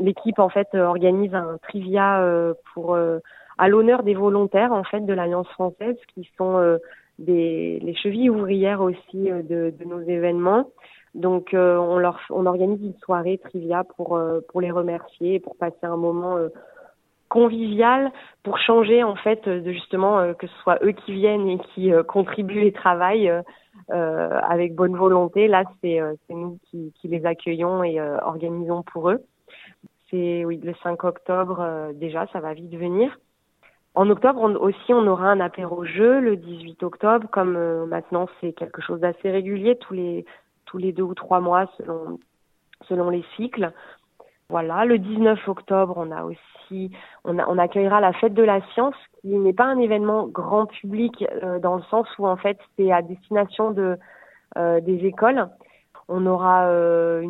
l'équipe 0.00 0.38
en 0.38 0.48
fait 0.48 0.74
organise 0.74 1.34
un 1.34 1.58
trivia 1.62 2.20
euh, 2.20 2.54
pour 2.74 2.94
euh, 2.94 3.20
à 3.58 3.68
l'honneur 3.68 4.02
des 4.02 4.14
volontaires 4.14 4.72
en 4.72 4.82
fait 4.82 5.00
de 5.00 5.12
l'Alliance 5.12 5.48
française 5.48 5.96
qui 6.14 6.28
sont 6.36 6.78
des 7.18 7.78
les 7.80 7.94
chevilles 7.94 8.30
ouvrières 8.30 8.80
aussi 8.80 9.30
de, 9.30 9.72
de 9.78 9.84
nos 9.84 10.00
événements. 10.00 10.70
Donc 11.14 11.50
on 11.52 11.98
leur 11.98 12.18
on 12.30 12.46
organise 12.46 12.82
une 12.82 12.98
soirée 13.04 13.38
trivia 13.38 13.84
pour 13.96 14.18
pour 14.48 14.60
les 14.60 14.70
remercier 14.70 15.40
pour 15.40 15.56
passer 15.56 15.84
un 15.84 15.96
moment 15.98 16.38
convivial 17.28 18.10
pour 18.42 18.58
changer 18.58 19.02
en 19.04 19.14
fait 19.14 19.46
de 19.46 19.70
justement 19.70 20.32
que 20.34 20.46
ce 20.46 20.56
soit 20.62 20.78
eux 20.82 20.92
qui 20.92 21.12
viennent 21.12 21.48
et 21.48 21.58
qui 21.74 21.92
contribuent 22.08 22.64
et 22.64 22.72
travaillent 22.72 23.28
euh, 23.28 23.42
avec 23.88 24.74
bonne 24.74 24.96
volonté. 24.96 25.48
Là, 25.48 25.64
c'est 25.80 26.00
euh, 26.00 26.14
nous 26.28 26.58
qui, 26.70 26.92
qui, 27.00 27.08
les 27.08 27.24
accueillons 27.26 27.82
et 27.82 28.00
euh, 28.00 28.18
organisons 28.20 28.82
pour 28.82 29.10
eux. 29.10 29.20
C'est 30.10 30.44
oui 30.44 30.60
le 30.62 30.74
5 30.82 31.04
octobre 31.04 31.92
déjà, 31.94 32.26
ça 32.32 32.40
va 32.40 32.52
vite 32.52 32.74
venir. 32.74 33.16
En 33.94 34.10
octobre 34.10 34.42
aussi, 34.60 34.92
on 34.92 35.06
aura 35.06 35.30
un 35.30 35.40
apéro 35.40 35.84
jeu 35.84 36.20
le 36.20 36.36
18 36.36 36.82
octobre. 36.82 37.28
Comme 37.30 37.86
maintenant, 37.86 38.28
c'est 38.40 38.52
quelque 38.52 38.82
chose 38.82 39.00
d'assez 39.00 39.30
régulier, 39.30 39.76
tous 39.76 39.94
les 39.94 40.24
tous 40.66 40.78
les 40.78 40.92
deux 40.92 41.04
ou 41.04 41.14
trois 41.14 41.40
mois 41.40 41.70
selon 41.78 42.18
selon 42.88 43.08
les 43.10 43.24
cycles. 43.36 43.72
Voilà, 44.50 44.84
le 44.84 44.98
19 44.98 45.46
octobre, 45.46 45.94
on 45.96 46.10
a 46.10 46.24
aussi, 46.24 46.90
on, 47.24 47.38
accueillera 47.56 48.00
la 48.00 48.12
fête 48.12 48.34
de 48.34 48.42
la 48.42 48.60
science, 48.72 48.96
qui 49.20 49.28
n'est 49.28 49.52
pas 49.52 49.66
un 49.66 49.78
événement 49.78 50.26
grand 50.26 50.66
public 50.66 51.24
euh, 51.44 51.60
dans 51.60 51.76
le 51.76 51.82
sens 51.82 52.08
où 52.18 52.26
en 52.26 52.36
fait 52.36 52.58
c'est 52.76 52.90
à 52.90 53.00
destination 53.00 53.70
de 53.70 53.96
euh, 54.58 54.80
des 54.80 55.06
écoles. 55.06 55.48
On 56.08 56.26
aura 56.26 56.66
euh, 56.66 57.24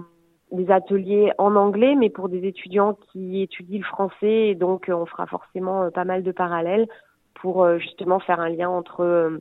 des 0.50 0.70
ateliers 0.70 1.30
en 1.36 1.56
anglais, 1.56 1.94
mais 1.94 2.08
pour 2.08 2.30
des 2.30 2.46
étudiants 2.46 2.96
qui 3.12 3.42
étudient 3.42 3.80
le 3.80 3.84
français, 3.84 4.48
et 4.48 4.54
donc 4.54 4.90
on 4.90 5.04
fera 5.04 5.26
forcément 5.26 5.90
pas 5.90 6.04
mal 6.04 6.22
de 6.22 6.32
parallèles 6.32 6.88
pour 7.34 7.68
justement 7.78 8.18
faire 8.20 8.40
un 8.40 8.48
lien 8.48 8.70
entre 8.70 9.38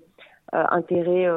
intérêt 0.52 1.28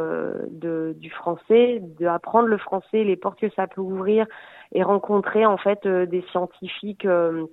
de, 0.50 0.94
du 0.98 1.10
français, 1.10 1.82
d'apprendre 2.00 2.48
le 2.48 2.58
français, 2.58 3.04
les 3.04 3.16
portes 3.16 3.40
que 3.40 3.50
ça 3.50 3.66
peut 3.66 3.80
ouvrir 3.80 4.26
et 4.72 4.82
rencontrer 4.82 5.46
en 5.46 5.56
fait 5.56 5.84
euh, 5.86 6.06
des 6.06 6.22
scientifiques 6.30 7.04
euh, 7.04 7.46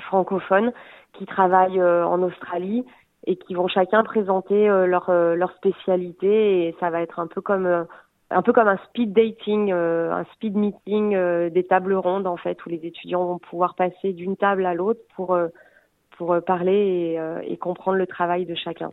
francophones 0.00 0.72
qui 1.14 1.26
travaillent 1.26 1.80
euh, 1.80 2.06
en 2.06 2.22
Australie 2.22 2.84
et 3.26 3.36
qui 3.36 3.54
vont 3.54 3.68
chacun 3.68 4.02
présenter 4.02 4.66
leur 4.66 5.52
spécialité 5.58 6.66
et 6.66 6.76
ça 6.80 6.88
va 6.88 7.02
être 7.02 7.20
un 7.20 7.26
peu 7.26 7.42
comme 7.42 7.86
un 8.30 8.42
peu 8.42 8.54
comme 8.54 8.66
un 8.66 8.78
speed 8.88 9.12
dating, 9.12 9.72
un 9.72 10.24
speed 10.32 10.56
meeting, 10.56 11.10
des 11.50 11.64
tables 11.64 11.92
rondes 11.92 12.26
en 12.26 12.38
fait 12.38 12.64
où 12.64 12.70
les 12.70 12.80
étudiants 12.86 13.26
vont 13.26 13.38
pouvoir 13.38 13.74
passer 13.74 14.14
d'une 14.14 14.38
table 14.38 14.64
à 14.64 14.72
l'autre 14.72 15.02
pour 15.16 15.38
pour 16.16 16.34
parler 16.46 17.20
et, 17.46 17.56
comprendre 17.58 17.98
le 17.98 18.06
travail 18.06 18.46
de 18.46 18.54
chacun. 18.54 18.90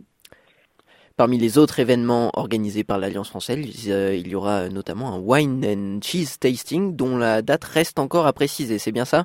Parmi 1.17 1.39
les 1.39 1.58
autres 1.58 1.80
événements 1.80 2.30
organisés 2.36 2.84
par 2.84 2.99
l'Alliance 2.99 3.32
française, 3.32 3.58
euh, 3.89 4.13
il 4.13 4.27
y 4.27 4.36
aura 4.36 4.69
notamment 4.69 5.15
un 5.15 5.19
wine 5.19 5.65
and 5.65 5.99
cheese 6.03 6.38
tasting 6.39 6.95
dont 6.95 7.17
la 7.17 7.41
date 7.41 7.63
reste 7.63 7.97
encore 7.97 8.27
à 8.27 8.34
préciser. 8.34 8.77
C'est 8.77 8.91
bien 8.91 9.03
ça? 9.03 9.23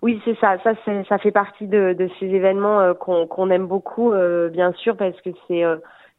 Oui, 0.00 0.20
c'est 0.24 0.38
ça. 0.38 0.58
Ça, 0.62 1.18
fait 1.18 1.32
partie 1.32 1.66
de, 1.66 2.08
ces 2.20 2.26
événements 2.26 2.78
euh, 2.78 2.94
qu'on 2.94 3.50
aime 3.50 3.66
beaucoup, 3.66 4.12
euh, 4.12 4.48
bien 4.48 4.72
sûr, 4.74 4.96
parce 4.96 5.20
que 5.22 5.30
c'est 5.48 5.64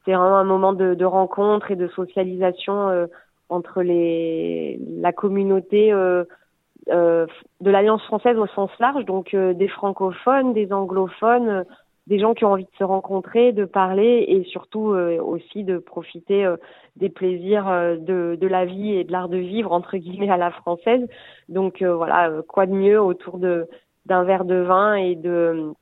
vraiment 0.05 0.35
un 0.35 0.43
moment 0.43 0.73
de, 0.73 1.05
rencontre 1.05 1.71
et 1.71 1.77
de 1.77 1.87
socialisation 1.87 3.07
entre 3.47 3.83
la 3.83 5.13
communauté 5.13 5.91
de 5.91 7.17
l'Alliance 7.61 8.03
française 8.03 8.37
au 8.37 8.47
sens 8.47 8.69
large, 8.81 9.05
donc 9.05 9.33
des 9.33 9.67
francophones, 9.69 10.53
des 10.53 10.73
anglophones 10.73 11.63
des 12.07 12.19
gens 12.19 12.33
qui 12.33 12.45
ont 12.45 12.51
envie 12.51 12.65
de 12.65 12.77
se 12.77 12.83
rencontrer, 12.83 13.51
de 13.51 13.65
parler 13.65 14.25
et 14.27 14.43
surtout 14.45 14.91
euh, 14.91 15.19
aussi 15.21 15.63
de 15.63 15.79
profiter 15.79 16.45
euh, 16.45 16.57
des 16.97 17.09
plaisirs 17.09 17.67
euh, 17.67 17.97
de, 17.97 18.47
la 18.47 18.65
vie 18.65 18.91
et 18.91 19.03
de 19.03 19.11
l'art 19.11 19.29
de 19.29 19.37
vivre 19.37 19.71
entre 19.71 19.97
guillemets 19.97 20.29
à 20.29 20.37
la 20.37 20.51
française. 20.51 21.07
Donc 21.49 21.81
voilà, 21.81 22.31
quoi 22.47 22.65
de 22.67 22.73
mieux 22.73 23.01
autour 23.01 23.37
de 23.37 23.67
d'un 24.05 24.23
verre 24.23 24.45
de 24.45 24.55
vin 24.55 24.93
et 24.95 25.15
de 25.15 25.73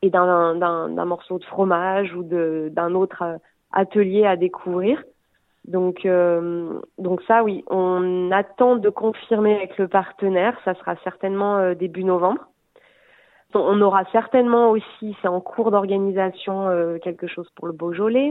et 0.00 0.10
d'un 0.10 0.54
d'un 0.54 1.04
morceau 1.04 1.38
de 1.38 1.44
fromage 1.44 2.14
ou 2.14 2.22
d'un 2.22 2.94
autre 2.94 3.38
atelier 3.72 4.24
à 4.24 4.36
découvrir. 4.36 5.02
Donc 5.64 6.06
donc 6.98 7.22
ça 7.22 7.42
oui, 7.42 7.64
on 7.68 8.30
attend 8.30 8.76
de 8.76 8.90
confirmer 8.90 9.56
avec 9.56 9.76
le 9.76 9.88
partenaire, 9.88 10.56
ça 10.64 10.74
sera 10.74 10.94
certainement 11.02 11.74
début 11.74 12.04
novembre. 12.04 12.48
On 13.54 13.80
aura 13.80 14.04
certainement 14.12 14.70
aussi, 14.70 15.16
c'est 15.22 15.28
en 15.28 15.40
cours 15.40 15.70
d'organisation, 15.70 16.68
euh, 16.68 16.98
quelque 16.98 17.26
chose 17.26 17.48
pour 17.54 17.66
le 17.66 17.72
Beaujolais. 17.72 18.30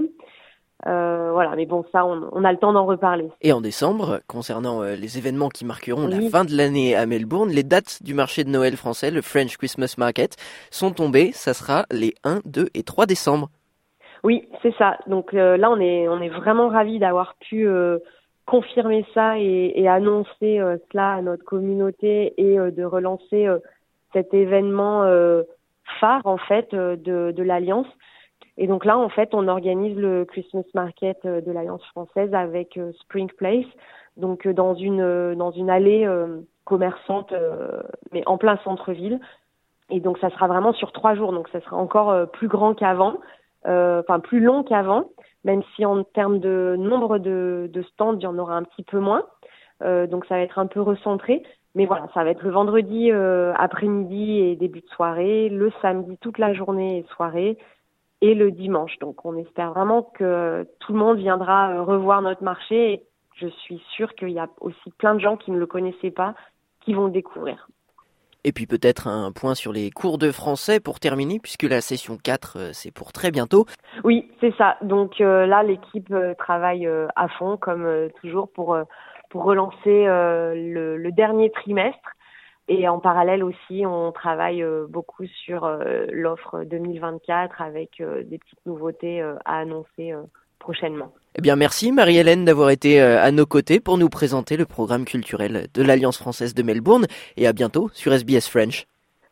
Euh, 0.86 1.32
voilà, 1.32 1.56
mais 1.56 1.66
bon, 1.66 1.84
ça, 1.92 2.06
on, 2.06 2.44
a 2.44 2.52
le 2.52 2.60
temps 2.60 2.72
d'en 2.72 2.86
reparler. 2.86 3.28
Et 3.42 3.52
en 3.52 3.60
décembre, 3.60 4.20
concernant 4.28 4.84
euh, 4.84 4.96
les 4.96 5.18
événements 5.18 5.50
qui 5.50 5.66
marqueront 5.66 6.08
la 6.08 6.22
fin 6.30 6.46
de 6.46 6.56
l'année 6.56 6.96
à 6.96 7.08
Melbourne, 7.08 7.50
les 7.50 7.64
dates 7.64 8.04
du 8.04 8.14
marché 8.14 8.44
de 8.44 8.52
Noël 8.52 8.78
français, 8.78 9.10
le 9.10 9.24
French 9.24 9.58
Christmas 9.58 9.96
Market, 9.98 10.36
sont 10.70 10.92
tombées. 10.92 11.32
Ça 11.32 11.56
sera 11.56 11.88
les 11.90 12.14
1, 12.24 12.42
2 12.46 12.68
et 12.76 12.84
3 12.84 13.08
décembre. 13.08 13.50
Oui, 14.24 14.48
c'est 14.62 14.76
ça. 14.78 15.00
Donc 15.08 15.34
là, 15.34 15.72
on 15.72 15.80
est, 15.80 16.08
on 16.08 16.22
est 16.22 16.30
vraiment 16.30 16.70
ravis 16.70 17.00
d'avoir 17.00 17.36
pu 17.40 17.68
confirmer 18.46 19.06
ça 19.16 19.40
et, 19.40 19.74
et 19.76 19.88
annoncer 19.88 20.62
cela 20.92 21.14
à 21.14 21.22
notre 21.22 21.44
communauté 21.44 22.34
et 22.38 22.58
de 22.58 22.84
relancer 22.84 23.48
cet 24.14 24.34
événement 24.34 25.04
euh, 25.04 25.44
phare 26.00 26.26
en 26.26 26.38
fait 26.38 26.74
euh, 26.74 26.96
de, 26.96 27.32
de 27.32 27.44
l'Alliance. 27.44 27.88
Et 28.58 28.68
donc 28.68 28.86
là, 28.86 28.98
en 28.98 29.10
fait, 29.10 29.34
on 29.34 29.48
organise 29.48 29.96
le 29.96 30.26
Christmas 30.26 30.64
Market 30.74 31.18
euh, 31.26 31.42
de 31.42 31.52
l'Alliance 31.52 31.86
française 31.88 32.34
avec 32.34 32.80
Spring 33.02 33.30
Place, 33.38 33.66
donc 34.16 34.48
dans 34.48 34.74
une 34.74 35.36
dans 35.36 35.52
une 35.52 35.70
allée 35.70 36.10
commerçante, 36.66 37.34
mais 38.12 38.24
en 38.26 38.38
plein 38.38 38.58
centre-ville. 38.64 39.20
Et 39.90 40.00
donc 40.00 40.18
ça 40.18 40.30
sera 40.32 40.48
vraiment 40.48 40.74
sur 40.74 40.92
trois 40.92 41.14
jours, 41.14 41.32
donc 41.34 41.48
ça 41.50 41.62
sera 41.62 41.78
encore 41.78 42.30
plus 42.32 42.48
grand 42.48 42.74
qu'avant, 42.74 43.18
enfin 43.64 44.20
plus 44.20 44.40
long 44.40 44.64
qu'avant, 44.64 45.12
même 45.44 45.62
si 45.76 45.86
en 45.86 46.04
termes 46.04 46.40
de 46.40 46.76
nombre 46.80 47.20
de, 47.20 47.70
de 47.72 47.82
stands, 47.84 48.18
il 48.18 48.24
y 48.24 48.28
en 48.28 48.40
aura 48.40 48.56
un 48.56 48.64
petit 48.64 48.84
peu 48.84 49.00
moins. 49.00 49.24
donc 49.82 50.26
ça 50.26 50.36
va 50.36 50.42
être 50.42 50.58
un 50.58 50.66
peu 50.66 50.82
recentré, 50.82 51.44
mais 51.78 51.86
voilà, 51.86 52.08
ça 52.16 52.24
va 52.24 52.32
être 52.32 52.42
le 52.42 52.50
vendredi 52.50 53.12
euh, 53.12 53.54
après-midi 53.56 54.40
et 54.40 54.56
début 54.56 54.82
de 54.82 54.90
soirée, 54.96 55.48
le 55.48 55.72
samedi 55.80 56.18
toute 56.18 56.40
la 56.40 56.52
journée 56.52 56.98
et 56.98 57.06
soirée, 57.14 57.56
et 58.22 58.34
le 58.34 58.50
dimanche. 58.50 58.98
Donc 58.98 59.24
on 59.26 59.38
espère 59.38 59.74
vraiment 59.74 60.02
que 60.02 60.68
tout 60.80 60.94
le 60.94 60.98
monde 60.98 61.20
viendra 61.20 61.70
euh, 61.70 61.84
revoir 61.84 62.24
notre 62.24 62.44
marché. 62.44 62.94
Et 62.94 63.04
je 63.36 63.48
suis 63.48 63.80
sûre 63.96 64.16
qu'il 64.16 64.32
y 64.32 64.40
a 64.40 64.48
aussi 64.60 64.90
plein 64.98 65.14
de 65.14 65.20
gens 65.20 65.38
qui 65.38 65.52
ne 65.52 65.60
le 65.60 65.68
connaissaient 65.68 66.10
pas 66.10 66.34
qui 66.82 66.96
vont 66.96 67.06
le 67.06 67.12
découvrir. 67.12 67.68
Et 68.44 68.54
puis 68.54 68.66
peut-être 68.66 69.08
un 69.08 69.32
point 69.32 69.54
sur 69.54 69.72
les 69.72 69.92
cours 69.92 70.18
de 70.18 70.32
français 70.32 70.80
pour 70.80 71.00
terminer, 71.00 71.40
puisque 71.40 71.64
la 71.64 71.82
session 71.82 72.18
4, 72.18 72.58
euh, 72.58 72.70
c'est 72.74 72.92
pour 72.92 73.14
très 73.14 73.30
bientôt. 73.30 73.68
Oui, 74.04 74.32
c'est 74.42 74.56
ça. 74.58 74.78
Donc 74.82 75.20
là, 75.20 75.62
l'équipe 75.62 76.12
travaille 76.40 76.90
à 77.16 77.28
fond, 77.28 77.56
comme 77.58 78.10
toujours, 78.20 78.50
pour 78.50 78.78
pour 79.30 79.44
relancer 79.44 80.08
euh, 80.08 80.54
le, 80.56 80.98
le, 80.98 81.12
dernier 81.12 81.52
trimestre. 81.52 82.12
Et 82.70 82.88
en 82.88 83.00
parallèle 83.00 83.44
aussi, 83.44 83.86
on 83.86 84.12
travaille 84.12 84.62
euh, 84.62 84.88
beaucoup 84.90 85.26
sur 85.26 85.64
euh, 85.64 86.06
l'offre 86.12 86.64
2024 86.66 87.62
avec 87.62 88.02
des 88.02 88.38
petites 88.38 88.66
nouveautés 88.66 89.22
à 89.22 89.60
annoncer 89.60 90.14
prochainement. 90.60 91.14
Eh 91.36 91.42
bien, 91.42 91.56
merci 91.56 91.92
Marie-Hélène 91.92 92.46
d'avoir 92.46 92.72
été 92.72 93.00
à 93.00 93.32
nos 93.32 93.46
côtés 93.46 93.80
pour 93.80 93.98
nous 93.98 94.10
présenter 94.10 94.58
le 94.58 94.66
programme 94.66 95.06
culturel 95.06 95.68
de 95.74 95.84
l'Alliance 95.84 96.18
française 96.18 96.54
de 96.56 96.64
Melbourne 96.64 97.06
et 97.38 97.48
à 97.48 97.54
bientôt 97.54 97.90
sur 97.94 98.12
SBS 98.12 98.50
French. 98.50 98.86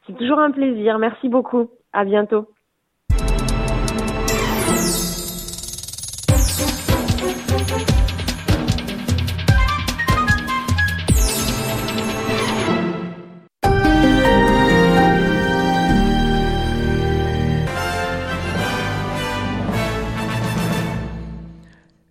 C'est 0.05 0.15
toujours 0.15 0.39
un 0.39 0.51
plaisir. 0.51 0.99
Merci 0.99 1.29
beaucoup. 1.29 1.69
À 1.93 2.05
bientôt. 2.05 2.47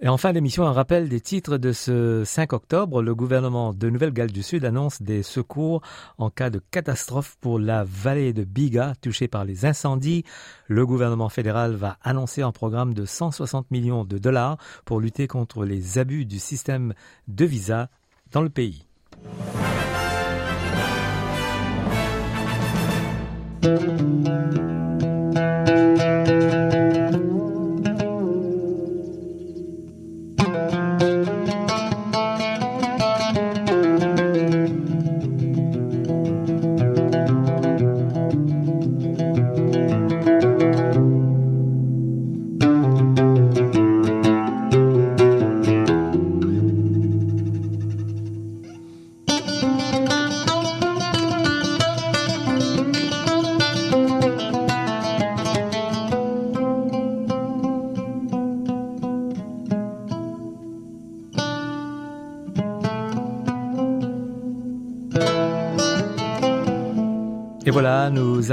Et 0.04 0.08
en 0.08 0.18
fin 0.18 0.34
d'émission, 0.34 0.66
un 0.66 0.72
rappel 0.74 1.08
des 1.08 1.22
titres 1.22 1.56
de 1.56 1.72
ce 1.72 2.24
5 2.26 2.52
octobre. 2.52 3.00
Le 3.00 3.14
gouvernement 3.14 3.72
de 3.72 3.88
Nouvelle-Galles 3.88 4.32
du 4.32 4.42
Sud 4.42 4.66
annonce 4.66 5.00
des 5.00 5.22
secours 5.22 5.80
en 6.18 6.28
cas 6.28 6.50
de 6.50 6.60
catastrophe 6.70 7.38
pour 7.40 7.58
la 7.58 7.84
vallée 7.84 8.34
de 8.34 8.44
Biga 8.44 8.92
touchée 9.00 9.28
par 9.28 9.46
les 9.46 9.64
incendies. 9.64 10.22
Le 10.68 10.84
gouvernement 10.84 11.30
fédéral 11.30 11.72
va 11.74 11.96
annoncer 12.02 12.42
un 12.42 12.52
programme 12.52 12.92
de 12.92 13.06
160 13.06 13.70
millions 13.70 14.04
de 14.04 14.18
dollars 14.18 14.58
pour 14.84 15.00
lutter 15.00 15.26
contre 15.26 15.64
les 15.64 15.98
abus 15.98 16.26
du 16.26 16.38
système 16.38 16.92
de 17.26 17.46
visa 17.46 17.88
dans 18.30 18.42
le 18.42 18.50
pays. 18.50 18.84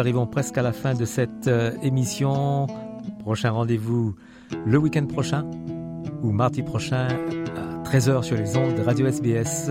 Arrivons 0.01 0.25
presque 0.25 0.57
à 0.57 0.63
la 0.63 0.73
fin 0.73 0.95
de 0.95 1.05
cette 1.05 1.47
euh, 1.47 1.71
émission. 1.83 2.65
Prochain 3.19 3.51
rendez-vous 3.51 4.15
le 4.65 4.77
week-end 4.79 5.05
prochain 5.05 5.45
ou 6.23 6.31
mardi 6.31 6.63
prochain 6.63 7.07
à 7.55 7.87
13h 7.87 8.23
sur 8.23 8.35
les 8.35 8.57
ondes 8.57 8.73
de 8.73 8.81
Radio 8.81 9.05
SBS. 9.05 9.69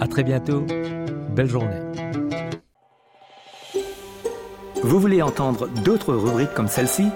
À 0.00 0.06
très 0.06 0.24
bientôt. 0.24 0.64
Belle 1.36 1.48
journée. 1.48 1.76
Vous 4.82 4.98
voulez 4.98 5.20
entendre 5.20 5.68
d'autres 5.84 6.14
rubriques 6.14 6.54
comme 6.54 6.68
celle-ci? 6.68 7.08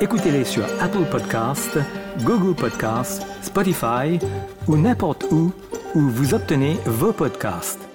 Écoutez-les 0.00 0.44
sur 0.44 0.64
Apple 0.80 1.04
Podcasts, 1.10 1.78
Google 2.24 2.54
Podcasts, 2.54 3.26
Spotify 3.42 4.18
ou 4.66 4.76
n'importe 4.78 5.26
où 5.30 5.52
où 5.94 6.00
vous 6.00 6.32
obtenez 6.32 6.78
vos 6.86 7.12
podcasts. 7.12 7.87